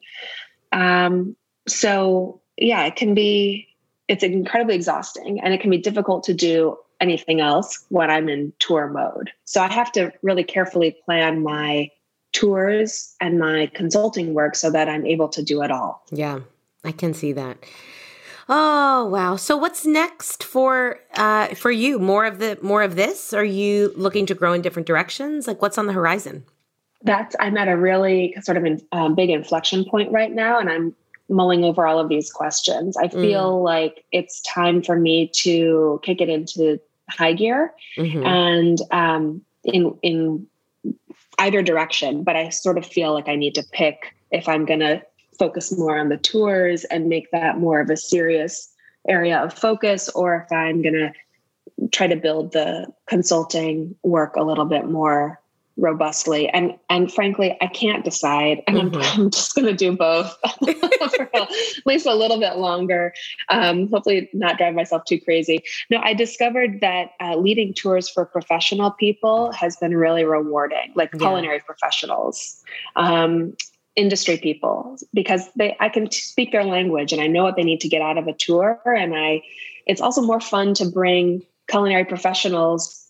Um, 0.72 1.36
so 1.66 2.42
yeah, 2.56 2.84
it 2.84 2.96
can 2.96 3.14
be 3.14 3.68
it's 4.08 4.22
incredibly 4.22 4.74
exhausting 4.74 5.40
and 5.40 5.52
it 5.52 5.60
can 5.60 5.70
be 5.70 5.78
difficult 5.78 6.24
to 6.24 6.34
do 6.34 6.76
anything 7.00 7.40
else 7.40 7.84
when 7.88 8.10
I'm 8.10 8.28
in 8.28 8.52
tour 8.58 8.88
mode. 8.88 9.30
So 9.44 9.62
I 9.62 9.72
have 9.72 9.92
to 9.92 10.12
really 10.22 10.44
carefully 10.44 10.96
plan 11.04 11.42
my 11.42 11.90
tours 12.32 13.14
and 13.20 13.38
my 13.38 13.70
consulting 13.74 14.34
work 14.34 14.54
so 14.54 14.70
that 14.70 14.88
I'm 14.88 15.06
able 15.06 15.28
to 15.30 15.42
do 15.42 15.62
it 15.62 15.70
all. 15.70 16.04
Yeah, 16.10 16.40
I 16.84 16.92
can 16.92 17.14
see 17.14 17.32
that. 17.32 17.58
Oh 18.48 19.04
wow! 19.06 19.36
So 19.36 19.56
what's 19.58 19.84
next 19.84 20.42
for 20.42 21.00
uh, 21.14 21.48
for 21.48 21.70
you? 21.70 21.98
More 21.98 22.24
of 22.24 22.38
the 22.38 22.58
more 22.62 22.82
of 22.82 22.96
this? 22.96 23.34
Are 23.34 23.44
you 23.44 23.92
looking 23.94 24.24
to 24.26 24.34
grow 24.34 24.54
in 24.54 24.62
different 24.62 24.86
directions? 24.86 25.46
Like 25.46 25.60
what's 25.60 25.76
on 25.76 25.86
the 25.86 25.92
horizon? 25.92 26.44
That's 27.02 27.36
I'm 27.38 27.58
at 27.58 27.68
a 27.68 27.76
really 27.76 28.34
sort 28.40 28.56
of 28.56 28.64
in, 28.64 28.80
um, 28.92 29.14
big 29.14 29.28
inflection 29.28 29.84
point 29.84 30.10
right 30.10 30.32
now, 30.32 30.58
and 30.58 30.70
I'm 30.70 30.94
mulling 31.28 31.62
over 31.62 31.86
all 31.86 31.98
of 31.98 32.08
these 32.08 32.30
questions. 32.32 32.96
I 32.96 33.08
feel 33.08 33.58
mm. 33.58 33.62
like 33.62 34.04
it's 34.12 34.40
time 34.42 34.82
for 34.82 34.96
me 34.96 35.30
to 35.34 36.00
kick 36.02 36.22
it 36.22 36.30
into 36.30 36.80
high 37.10 37.32
gear 37.32 37.72
mm-hmm. 37.96 38.24
and 38.24 38.78
um, 38.90 39.42
in 39.64 39.96
in 40.02 40.46
either 41.38 41.62
direction. 41.62 42.22
But 42.22 42.36
I 42.36 42.48
sort 42.48 42.78
of 42.78 42.86
feel 42.86 43.12
like 43.12 43.28
I 43.28 43.36
need 43.36 43.54
to 43.54 43.64
pick 43.72 44.14
if 44.30 44.48
I'm 44.48 44.64
going 44.64 44.80
to 44.80 45.02
focus 45.38 45.76
more 45.76 45.98
on 45.98 46.08
the 46.08 46.16
tours 46.16 46.84
and 46.84 47.08
make 47.08 47.30
that 47.30 47.58
more 47.58 47.80
of 47.80 47.90
a 47.90 47.96
serious 47.96 48.72
area 49.08 49.38
of 49.38 49.54
focus, 49.54 50.08
or 50.10 50.44
if 50.44 50.52
I'm 50.52 50.82
going 50.82 50.94
to 50.94 51.12
try 51.92 52.08
to 52.08 52.16
build 52.16 52.52
the 52.52 52.86
consulting 53.06 53.94
work 54.02 54.36
a 54.36 54.42
little 54.42 54.64
bit 54.64 54.86
more 54.86 55.40
robustly 55.78 56.48
and 56.48 56.76
and 56.90 57.12
frankly 57.12 57.56
i 57.60 57.66
can't 57.68 58.04
decide 58.04 58.62
and 58.66 58.76
mm-hmm. 58.76 58.96
I'm, 58.96 59.20
I'm, 59.20 59.30
just 59.30 59.54
going 59.54 59.66
to 59.66 59.74
do 59.74 59.96
both 59.96 60.36
for 61.16 61.30
at 61.34 61.48
least 61.86 62.04
a 62.04 62.14
little 62.14 62.40
bit 62.40 62.56
longer 62.56 63.14
um, 63.48 63.88
hopefully 63.88 64.28
not 64.32 64.58
drive 64.58 64.74
myself 64.74 65.04
too 65.04 65.20
crazy 65.20 65.62
no 65.88 65.98
i 66.02 66.14
discovered 66.14 66.80
that 66.80 67.10
uh, 67.20 67.36
leading 67.36 67.72
tours 67.72 68.08
for 68.08 68.26
professional 68.26 68.90
people 68.90 69.52
has 69.52 69.76
been 69.76 69.96
really 69.96 70.24
rewarding 70.24 70.92
like 70.96 71.10
yeah. 71.14 71.20
culinary 71.20 71.60
professionals 71.60 72.62
um, 72.96 73.54
industry 73.94 74.36
people 74.36 74.96
because 75.14 75.48
they 75.56 75.76
i 75.78 75.88
can 75.88 76.10
speak 76.10 76.50
their 76.50 76.64
language 76.64 77.12
and 77.12 77.22
i 77.22 77.26
know 77.26 77.44
what 77.44 77.56
they 77.56 77.64
need 77.64 77.80
to 77.80 77.88
get 77.88 78.02
out 78.02 78.18
of 78.18 78.26
a 78.26 78.32
tour 78.32 78.80
and 78.84 79.16
i 79.16 79.40
it's 79.86 80.00
also 80.00 80.22
more 80.22 80.40
fun 80.40 80.74
to 80.74 80.86
bring 80.86 81.42
culinary 81.68 82.04
professionals 82.04 83.07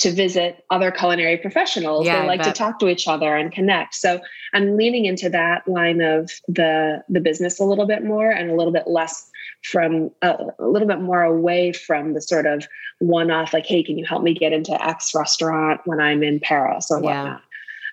to 0.00 0.10
visit 0.10 0.64
other 0.70 0.90
culinary 0.90 1.36
professionals. 1.36 2.06
Yeah, 2.06 2.22
they 2.22 2.26
like 2.26 2.42
to 2.42 2.52
talk 2.52 2.78
to 2.78 2.88
each 2.88 3.06
other 3.06 3.36
and 3.36 3.52
connect. 3.52 3.94
So 3.94 4.20
I'm 4.54 4.76
leaning 4.76 5.04
into 5.04 5.28
that 5.30 5.68
line 5.68 6.00
of 6.00 6.30
the 6.48 7.04
the 7.08 7.20
business 7.20 7.60
a 7.60 7.64
little 7.64 7.86
bit 7.86 8.02
more 8.02 8.30
and 8.30 8.50
a 8.50 8.54
little 8.54 8.72
bit 8.72 8.86
less 8.86 9.30
from 9.62 10.10
uh, 10.22 10.36
a 10.58 10.66
little 10.66 10.88
bit 10.88 11.00
more 11.00 11.22
away 11.22 11.72
from 11.72 12.14
the 12.14 12.22
sort 12.22 12.46
of 12.46 12.66
one 12.98 13.30
off 13.30 13.52
like, 13.52 13.66
hey, 13.66 13.82
can 13.82 13.98
you 13.98 14.06
help 14.06 14.22
me 14.22 14.32
get 14.32 14.54
into 14.54 14.72
X 14.82 15.14
restaurant 15.14 15.82
when 15.84 16.00
I'm 16.00 16.22
in 16.22 16.40
Paris 16.40 16.90
or 16.90 17.00
whatnot? 17.00 17.42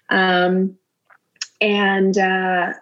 Yeah. 0.10 0.46
Um, 0.46 0.78
and 1.60 2.18
uh, 2.18 2.74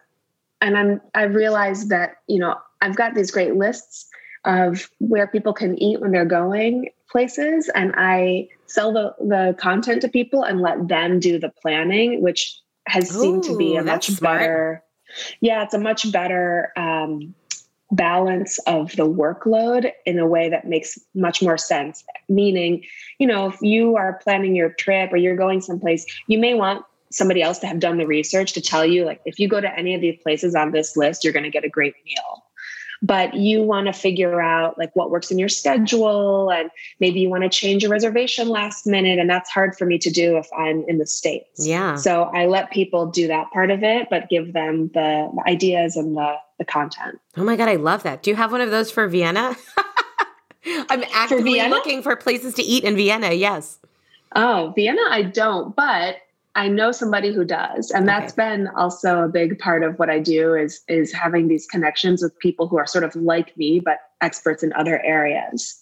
and 0.61 0.77
I'm 0.77 1.01
I 1.15 1.23
realized 1.23 1.89
that 1.89 2.17
you 2.27 2.39
know 2.39 2.57
I've 2.81 2.95
got 2.95 3.15
these 3.15 3.31
great 3.31 3.55
lists 3.55 4.07
of 4.45 4.87
where 4.99 5.25
people 5.25 5.53
can 5.53 5.81
eat 5.81 5.99
when 5.99 6.11
they're 6.11 6.25
going 6.25 6.89
places 7.09 7.69
and 7.73 7.93
I 7.97 8.49
sell 8.67 8.91
the, 8.91 9.15
the 9.19 9.55
content 9.59 10.01
to 10.01 10.07
people 10.07 10.43
and 10.43 10.61
let 10.61 10.87
them 10.87 11.19
do 11.19 11.39
the 11.39 11.49
planning, 11.61 12.21
which 12.21 12.59
has 12.87 13.15
Ooh, 13.15 13.21
seemed 13.21 13.43
to 13.43 13.57
be 13.57 13.75
a 13.75 13.83
much 13.83 14.07
smart. 14.07 14.39
better, 14.39 14.83
yeah, 15.41 15.63
it's 15.63 15.73
a 15.73 15.79
much 15.79 16.11
better 16.11 16.71
um, 16.77 17.33
balance 17.91 18.57
of 18.67 18.95
the 18.95 19.07
workload 19.07 19.91
in 20.05 20.19
a 20.19 20.27
way 20.27 20.49
that 20.49 20.67
makes 20.67 20.97
much 21.13 21.41
more 21.41 21.57
sense. 21.57 22.03
Meaning, 22.29 22.83
you 23.19 23.27
know, 23.27 23.47
if 23.47 23.61
you 23.61 23.95
are 23.95 24.19
planning 24.23 24.55
your 24.55 24.69
trip 24.69 25.13
or 25.13 25.17
you're 25.17 25.35
going 25.35 25.61
someplace, 25.61 26.05
you 26.27 26.37
may 26.37 26.53
want 26.53 26.83
somebody 27.11 27.41
else 27.41 27.59
to 27.59 27.67
have 27.67 27.79
done 27.79 27.97
the 27.97 28.07
research 28.07 28.53
to 28.53 28.61
tell 28.61 28.85
you, 28.85 29.05
like, 29.05 29.21
if 29.25 29.39
you 29.39 29.47
go 29.47 29.61
to 29.61 29.77
any 29.77 29.93
of 29.93 30.01
these 30.01 30.19
places 30.21 30.55
on 30.55 30.71
this 30.71 30.97
list, 30.97 31.23
you're 31.23 31.33
going 31.33 31.43
to 31.43 31.51
get 31.51 31.63
a 31.63 31.69
great 31.69 31.93
meal 32.03 32.44
but 33.05 33.35
you 33.35 33.61
want 33.61 33.85
to 33.85 33.93
figure 33.93 34.41
out 34.41 34.77
like 34.79 34.95
what 34.95 35.11
works 35.11 35.29
in 35.29 35.37
your 35.37 35.49
schedule 35.49 36.49
and 36.51 36.71
maybe 36.99 37.19
you 37.19 37.29
want 37.29 37.43
to 37.43 37.49
change 37.49 37.83
a 37.83 37.89
reservation 37.89 38.49
last 38.49 38.87
minute 38.87 39.19
and 39.19 39.29
that's 39.29 39.49
hard 39.49 39.77
for 39.77 39.85
me 39.85 39.99
to 39.99 40.09
do 40.09 40.37
if 40.37 40.47
i'm 40.57 40.83
in 40.87 40.97
the 40.97 41.05
states. 41.05 41.67
Yeah. 41.67 41.95
So 41.95 42.23
i 42.33 42.47
let 42.47 42.71
people 42.71 43.05
do 43.05 43.27
that 43.27 43.51
part 43.51 43.69
of 43.69 43.83
it 43.83 44.07
but 44.09 44.27
give 44.29 44.53
them 44.53 44.89
the, 44.93 45.29
the 45.35 45.43
ideas 45.47 45.95
and 45.95 46.17
the 46.17 46.35
the 46.57 46.65
content. 46.65 47.19
Oh 47.37 47.43
my 47.43 47.55
god 47.55 47.69
i 47.69 47.75
love 47.75 48.03
that. 48.03 48.23
Do 48.23 48.31
you 48.31 48.35
have 48.35 48.51
one 48.51 48.61
of 48.61 48.71
those 48.71 48.89
for 48.89 49.07
vienna? 49.07 49.55
I'm 50.65 51.03
actively 51.13 51.59
for 51.59 51.69
looking 51.69 52.01
for 52.01 52.15
places 52.15 52.55
to 52.55 52.63
eat 52.63 52.83
in 52.83 52.95
vienna 52.95 53.33
yes. 53.33 53.79
Oh 54.35 54.73
vienna 54.75 55.01
i 55.09 55.21
don't 55.21 55.75
but 55.75 56.17
I 56.55 56.69
know 56.69 56.93
somebody 56.93 57.33
who 57.33 57.43
does, 57.43 57.91
and 57.91 58.07
that's 58.07 58.31
okay. 58.33 58.49
been 58.49 58.67
also 58.69 59.23
a 59.23 59.27
big 59.27 59.59
part 59.59 59.83
of 59.83 59.99
what 59.99 60.09
I 60.09 60.19
do 60.19 60.55
is 60.55 60.81
is 60.87 61.11
having 61.11 61.49
these 61.49 61.67
connections 61.67 62.23
with 62.23 62.37
people 62.39 62.67
who 62.67 62.77
are 62.77 62.87
sort 62.87 63.03
of 63.03 63.15
like 63.15 63.55
me 63.57 63.81
but 63.81 63.99
experts 64.21 64.63
in 64.63 64.71
other 64.73 65.03
areas. 65.03 65.81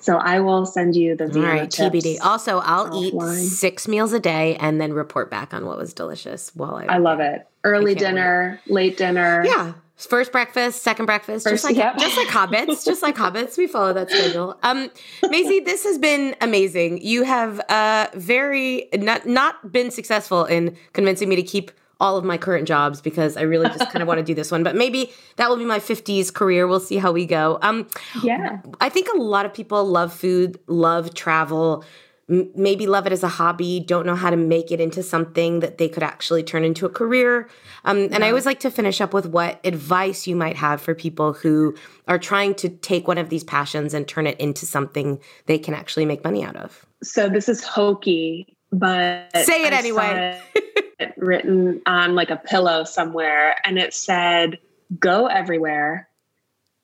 So 0.00 0.16
I 0.16 0.40
will 0.40 0.64
send 0.64 0.96
you 0.96 1.14
the 1.14 1.24
All 1.24 1.42
right, 1.42 1.68
TBD. 1.68 2.18
Also, 2.22 2.58
I'll 2.58 2.88
offline. 2.88 3.42
eat 3.42 3.48
six 3.48 3.86
meals 3.86 4.14
a 4.14 4.20
day 4.20 4.56
and 4.56 4.80
then 4.80 4.94
report 4.94 5.30
back 5.30 5.52
on 5.52 5.66
what 5.66 5.76
was 5.76 5.92
delicious 5.92 6.54
while 6.54 6.76
I. 6.76 6.86
I 6.86 6.98
love 6.98 7.20
it. 7.20 7.46
Early 7.64 7.94
dinner, 7.94 8.60
wait. 8.66 8.74
late 8.74 8.96
dinner. 8.96 9.44
Yeah, 9.44 9.74
First 10.08 10.32
breakfast, 10.32 10.82
second 10.82 11.06
breakfast, 11.06 11.44
First, 11.44 11.62
just 11.62 11.64
like 11.64 11.76
yep. 11.76 11.98
just 11.98 12.16
like 12.16 12.28
hobbits, 12.28 12.84
just 12.84 13.02
like 13.02 13.16
hobbits. 13.16 13.58
We 13.58 13.66
follow 13.66 13.92
that 13.92 14.10
schedule. 14.10 14.58
Um, 14.62 14.90
Maisie, 15.28 15.60
this 15.60 15.84
has 15.84 15.98
been 15.98 16.34
amazing. 16.40 17.02
You 17.02 17.24
have 17.24 17.60
uh 17.68 18.08
very 18.14 18.88
not 18.94 19.26
not 19.26 19.72
been 19.72 19.90
successful 19.90 20.44
in 20.44 20.76
convincing 20.92 21.28
me 21.28 21.36
to 21.36 21.42
keep 21.42 21.70
all 22.00 22.16
of 22.16 22.24
my 22.24 22.38
current 22.38 22.66
jobs 22.66 23.00
because 23.00 23.36
I 23.36 23.42
really 23.42 23.68
just 23.68 23.90
kind 23.90 24.02
of 24.02 24.08
want 24.08 24.18
to 24.18 24.24
do 24.24 24.34
this 24.34 24.50
one. 24.50 24.62
But 24.62 24.74
maybe 24.74 25.12
that 25.36 25.50
will 25.50 25.58
be 25.58 25.66
my 25.66 25.78
50s 25.78 26.32
career. 26.32 26.66
We'll 26.66 26.80
see 26.80 26.96
how 26.96 27.12
we 27.12 27.26
go. 27.26 27.58
Um, 27.60 27.86
yeah. 28.22 28.60
I 28.80 28.88
think 28.88 29.08
a 29.14 29.18
lot 29.18 29.44
of 29.44 29.52
people 29.52 29.84
love 29.84 30.12
food, 30.12 30.58
love 30.66 31.12
travel, 31.12 31.84
maybe 32.30 32.86
love 32.86 33.06
it 33.06 33.12
as 33.12 33.24
a 33.24 33.28
hobby, 33.28 33.80
don't 33.80 34.06
know 34.06 34.14
how 34.14 34.30
to 34.30 34.36
make 34.36 34.70
it 34.70 34.80
into 34.80 35.02
something 35.02 35.60
that 35.60 35.78
they 35.78 35.88
could 35.88 36.04
actually 36.04 36.44
turn 36.44 36.62
into 36.62 36.86
a 36.86 36.88
career. 36.88 37.48
Um, 37.84 37.98
and 37.98 38.12
yeah. 38.12 38.26
I 38.26 38.28
always 38.28 38.46
like 38.46 38.60
to 38.60 38.70
finish 38.70 39.00
up 39.00 39.12
with 39.12 39.26
what 39.26 39.60
advice 39.64 40.28
you 40.28 40.36
might 40.36 40.56
have 40.56 40.80
for 40.80 40.94
people 40.94 41.32
who 41.32 41.74
are 42.06 42.18
trying 42.18 42.54
to 42.56 42.68
take 42.68 43.08
one 43.08 43.18
of 43.18 43.30
these 43.30 43.42
passions 43.42 43.94
and 43.94 44.06
turn 44.06 44.28
it 44.28 44.38
into 44.38 44.64
something 44.64 45.18
they 45.46 45.58
can 45.58 45.74
actually 45.74 46.04
make 46.04 46.22
money 46.22 46.44
out 46.44 46.54
of. 46.54 46.86
So 47.02 47.28
this 47.28 47.48
is 47.48 47.64
hokey, 47.64 48.56
but 48.70 49.30
say 49.36 49.64
it 49.64 49.72
I 49.72 49.78
anyway. 49.78 50.40
it 50.54 51.14
written 51.16 51.82
on 51.86 52.14
like 52.14 52.30
a 52.30 52.36
pillow 52.36 52.84
somewhere, 52.84 53.56
and 53.64 53.78
it 53.78 53.92
said, 53.92 54.58
"Go 54.98 55.26
everywhere, 55.26 56.08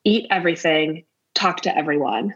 eat 0.03 0.27
everything, 0.29 1.05
talk 1.35 1.61
to 1.61 1.77
everyone." 1.77 2.33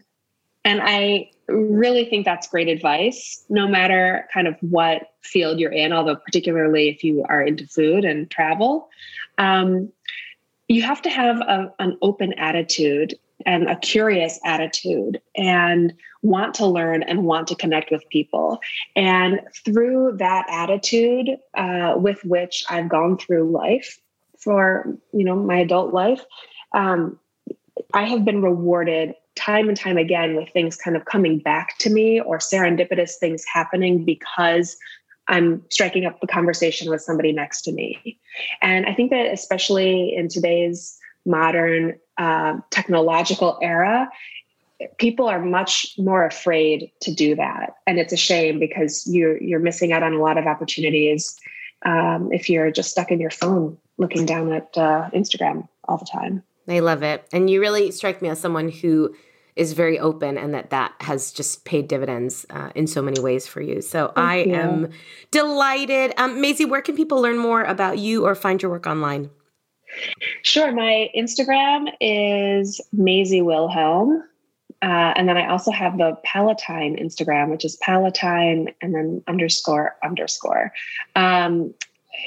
And 0.63 0.81
I 0.83 1.31
really 1.47 2.05
think 2.05 2.25
that's 2.25 2.47
great 2.47 2.67
advice, 2.67 3.43
no 3.49 3.67
matter 3.67 4.27
kind 4.33 4.47
of 4.47 4.55
what 4.61 5.13
field 5.21 5.59
you're 5.59 5.71
in, 5.71 5.91
although, 5.91 6.15
particularly 6.15 6.89
if 6.89 7.03
you 7.03 7.25
are 7.27 7.41
into 7.41 7.67
food 7.67 8.05
and 8.05 8.29
travel. 8.29 8.89
Um, 9.37 9.91
you 10.67 10.83
have 10.83 11.01
to 11.01 11.09
have 11.09 11.41
a, 11.41 11.73
an 11.79 11.97
open 12.01 12.33
attitude 12.33 13.15
and 13.45 13.69
a 13.69 13.75
curious 13.75 14.39
attitude 14.45 15.19
and 15.35 15.93
want 16.21 16.53
to 16.55 16.65
learn 16.65 17.03
and 17.03 17.23
want 17.23 17.47
to 17.47 17.55
connect 17.55 17.91
with 17.91 18.07
people. 18.09 18.59
And 18.95 19.41
through 19.65 20.17
that 20.17 20.45
attitude 20.49 21.29
uh, 21.55 21.95
with 21.97 22.23
which 22.23 22.63
I've 22.69 22.87
gone 22.87 23.17
through 23.17 23.51
life 23.51 23.99
for, 24.37 24.95
you 25.11 25.25
know, 25.25 25.35
my 25.35 25.57
adult 25.57 25.93
life, 25.93 26.23
um, 26.73 27.19
I 27.93 28.03
have 28.03 28.23
been 28.23 28.41
rewarded 28.41 29.15
time 29.35 29.67
and 29.69 29.77
time 29.77 29.97
again 29.97 30.35
with 30.35 30.49
things 30.49 30.75
kind 30.75 30.97
of 30.97 31.05
coming 31.05 31.39
back 31.39 31.77
to 31.79 31.89
me 31.89 32.19
or 32.19 32.37
serendipitous 32.37 33.15
things 33.15 33.43
happening 33.51 34.03
because 34.03 34.77
I'm 35.27 35.63
striking 35.69 36.05
up 36.05 36.19
the 36.19 36.27
conversation 36.27 36.89
with 36.89 37.01
somebody 37.01 37.31
next 37.31 37.61
to 37.63 37.71
me. 37.71 38.19
And 38.61 38.85
I 38.85 38.93
think 38.93 39.11
that 39.11 39.31
especially 39.31 40.13
in 40.15 40.27
today's 40.27 40.97
modern 41.25 41.97
uh, 42.17 42.57
technological 42.71 43.57
era, 43.61 44.09
people 44.97 45.27
are 45.27 45.39
much 45.39 45.93
more 45.97 46.25
afraid 46.25 46.91
to 47.01 47.13
do 47.13 47.35
that, 47.35 47.75
and 47.85 47.99
it's 47.99 48.13
a 48.13 48.17
shame 48.17 48.59
because 48.59 49.07
you're 49.07 49.41
you're 49.41 49.59
missing 49.59 49.91
out 49.91 50.03
on 50.03 50.13
a 50.13 50.21
lot 50.21 50.37
of 50.37 50.47
opportunities 50.47 51.39
um, 51.85 52.29
if 52.31 52.49
you're 52.49 52.71
just 52.71 52.89
stuck 52.89 53.11
in 53.11 53.19
your 53.19 53.29
phone 53.29 53.77
looking 53.97 54.25
down 54.25 54.51
at 54.51 54.75
uh, 54.77 55.09
Instagram 55.13 55.67
all 55.87 55.97
the 55.97 56.05
time. 56.05 56.43
I 56.67 56.79
love 56.79 57.03
it, 57.03 57.27
and 57.33 57.49
you 57.49 57.59
really 57.59 57.91
strike 57.91 58.21
me 58.21 58.29
as 58.29 58.39
someone 58.39 58.69
who 58.69 59.13
is 59.55 59.73
very 59.73 59.99
open 59.99 60.37
and 60.37 60.53
that 60.53 60.69
that 60.69 60.93
has 61.01 61.31
just 61.31 61.65
paid 61.65 61.87
dividends 61.87 62.45
uh, 62.49 62.69
in 62.73 62.87
so 62.87 63.01
many 63.01 63.19
ways 63.19 63.47
for 63.47 63.61
you. 63.61 63.81
So 63.81 64.11
Thank 64.15 64.17
I 64.17 64.37
you. 64.43 64.55
am 64.55 64.89
delighted. 65.29 66.13
Um, 66.17 66.39
Maisie, 66.39 66.65
where 66.65 66.81
can 66.81 66.95
people 66.95 67.21
learn 67.21 67.37
more 67.37 67.63
about 67.63 67.97
you 67.97 68.25
or 68.25 68.33
find 68.33 68.61
your 68.61 68.71
work 68.71 68.87
online? 68.87 69.29
Sure. 70.43 70.71
My 70.71 71.09
Instagram 71.17 71.87
is 71.99 72.79
Maisie 72.93 73.41
Wilhelm. 73.41 74.23
Uh, 74.81 75.13
and 75.15 75.29
then 75.29 75.37
I 75.37 75.47
also 75.47 75.69
have 75.71 75.97
the 75.97 76.17
Palatine 76.23 76.97
Instagram, 76.97 77.51
which 77.51 77.65
is 77.65 77.75
Palatine 77.77 78.73
and 78.81 78.95
then 78.95 79.21
underscore 79.27 79.95
underscore. 80.03 80.71
Um, 81.15 81.73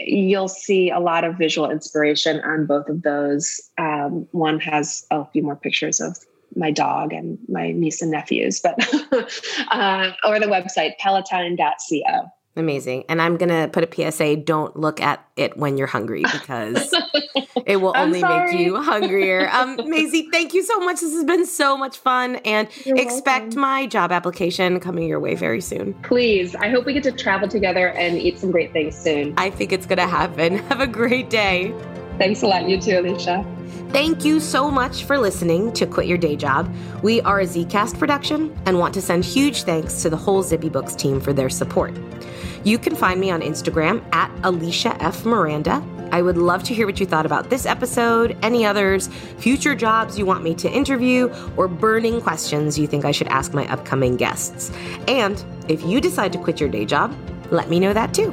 you'll 0.06 0.48
see 0.48 0.90
a 0.90 0.98
lot 0.98 1.24
of 1.24 1.36
visual 1.36 1.70
inspiration 1.70 2.40
on 2.40 2.66
both 2.66 2.88
of 2.88 3.02
those. 3.02 3.60
Um, 3.78 4.26
one 4.32 4.60
has 4.60 5.06
a 5.10 5.24
few 5.26 5.42
more 5.42 5.56
pictures 5.56 6.00
of 6.00 6.18
my 6.56 6.70
dog 6.70 7.12
and 7.12 7.38
my 7.48 7.72
niece 7.72 8.00
and 8.00 8.10
nephews, 8.10 8.60
but 8.60 8.74
uh, 9.70 10.12
or 10.24 10.38
the 10.40 10.46
website 10.46 10.96
palatine.co. 10.98 12.30
Amazing. 12.56 13.04
And 13.08 13.20
I'm 13.20 13.36
going 13.36 13.48
to 13.48 13.68
put 13.68 13.82
a 13.82 14.12
PSA 14.12 14.36
don't 14.36 14.76
look 14.76 15.00
at 15.00 15.26
it 15.36 15.56
when 15.56 15.76
you're 15.76 15.88
hungry 15.88 16.22
because 16.22 16.94
it 17.66 17.78
will 17.78 17.92
only 17.96 18.22
make 18.22 18.52
you 18.52 18.80
hungrier. 18.80 19.48
Um, 19.50 19.76
Maisie, 19.86 20.28
thank 20.30 20.54
you 20.54 20.62
so 20.62 20.78
much. 20.78 21.00
This 21.00 21.12
has 21.14 21.24
been 21.24 21.46
so 21.46 21.76
much 21.76 21.98
fun. 21.98 22.36
And 22.36 22.68
you're 22.86 22.96
expect 22.96 23.46
welcome. 23.46 23.60
my 23.60 23.86
job 23.86 24.12
application 24.12 24.78
coming 24.78 25.08
your 25.08 25.18
way 25.18 25.34
very 25.34 25.60
soon. 25.60 25.94
Please. 26.04 26.54
I 26.54 26.68
hope 26.68 26.86
we 26.86 26.92
get 26.92 27.02
to 27.04 27.12
travel 27.12 27.48
together 27.48 27.88
and 27.88 28.18
eat 28.18 28.38
some 28.38 28.52
great 28.52 28.72
things 28.72 28.96
soon. 28.96 29.34
I 29.36 29.50
think 29.50 29.72
it's 29.72 29.86
going 29.86 29.98
to 29.98 30.06
happen. 30.06 30.58
Have 30.68 30.80
a 30.80 30.86
great 30.86 31.30
day. 31.30 31.74
Thanks 32.18 32.42
a 32.42 32.46
lot. 32.46 32.68
You 32.68 32.80
too, 32.80 32.92
Alisha. 32.92 33.44
Thank 33.90 34.24
you 34.24 34.40
so 34.40 34.70
much 34.70 35.04
for 35.04 35.18
listening 35.18 35.72
to 35.74 35.86
Quit 35.86 36.06
Your 36.06 36.18
Day 36.18 36.34
Job. 36.34 36.72
We 37.02 37.20
are 37.22 37.40
a 37.40 37.44
Zcast 37.44 37.98
production 37.98 38.56
and 38.66 38.78
want 38.78 38.92
to 38.94 39.02
send 39.02 39.24
huge 39.24 39.62
thanks 39.62 40.02
to 40.02 40.10
the 40.10 40.16
whole 40.16 40.42
Zippy 40.42 40.68
Books 40.68 40.96
team 40.96 41.20
for 41.20 41.32
their 41.32 41.48
support. 41.48 41.96
You 42.64 42.78
can 42.78 42.96
find 42.96 43.20
me 43.20 43.30
on 43.30 43.42
Instagram 43.42 44.02
at 44.14 44.34
Alisha 44.36 44.96
F. 45.00 45.26
Miranda. 45.26 45.86
I 46.12 46.22
would 46.22 46.38
love 46.38 46.62
to 46.64 46.74
hear 46.74 46.86
what 46.86 46.98
you 46.98 47.04
thought 47.04 47.26
about 47.26 47.50
this 47.50 47.66
episode, 47.66 48.38
any 48.40 48.64
others, 48.64 49.08
future 49.36 49.74
jobs 49.74 50.18
you 50.18 50.24
want 50.24 50.42
me 50.42 50.54
to 50.54 50.70
interview, 50.70 51.30
or 51.58 51.68
burning 51.68 52.22
questions 52.22 52.78
you 52.78 52.86
think 52.86 53.04
I 53.04 53.10
should 53.10 53.28
ask 53.28 53.52
my 53.52 53.66
upcoming 53.70 54.16
guests. 54.16 54.72
And 55.08 55.44
if 55.68 55.82
you 55.84 56.00
decide 56.00 56.32
to 56.32 56.38
quit 56.38 56.58
your 56.58 56.70
day 56.70 56.86
job, 56.86 57.14
let 57.50 57.68
me 57.68 57.78
know 57.78 57.92
that 57.92 58.14
too. 58.14 58.32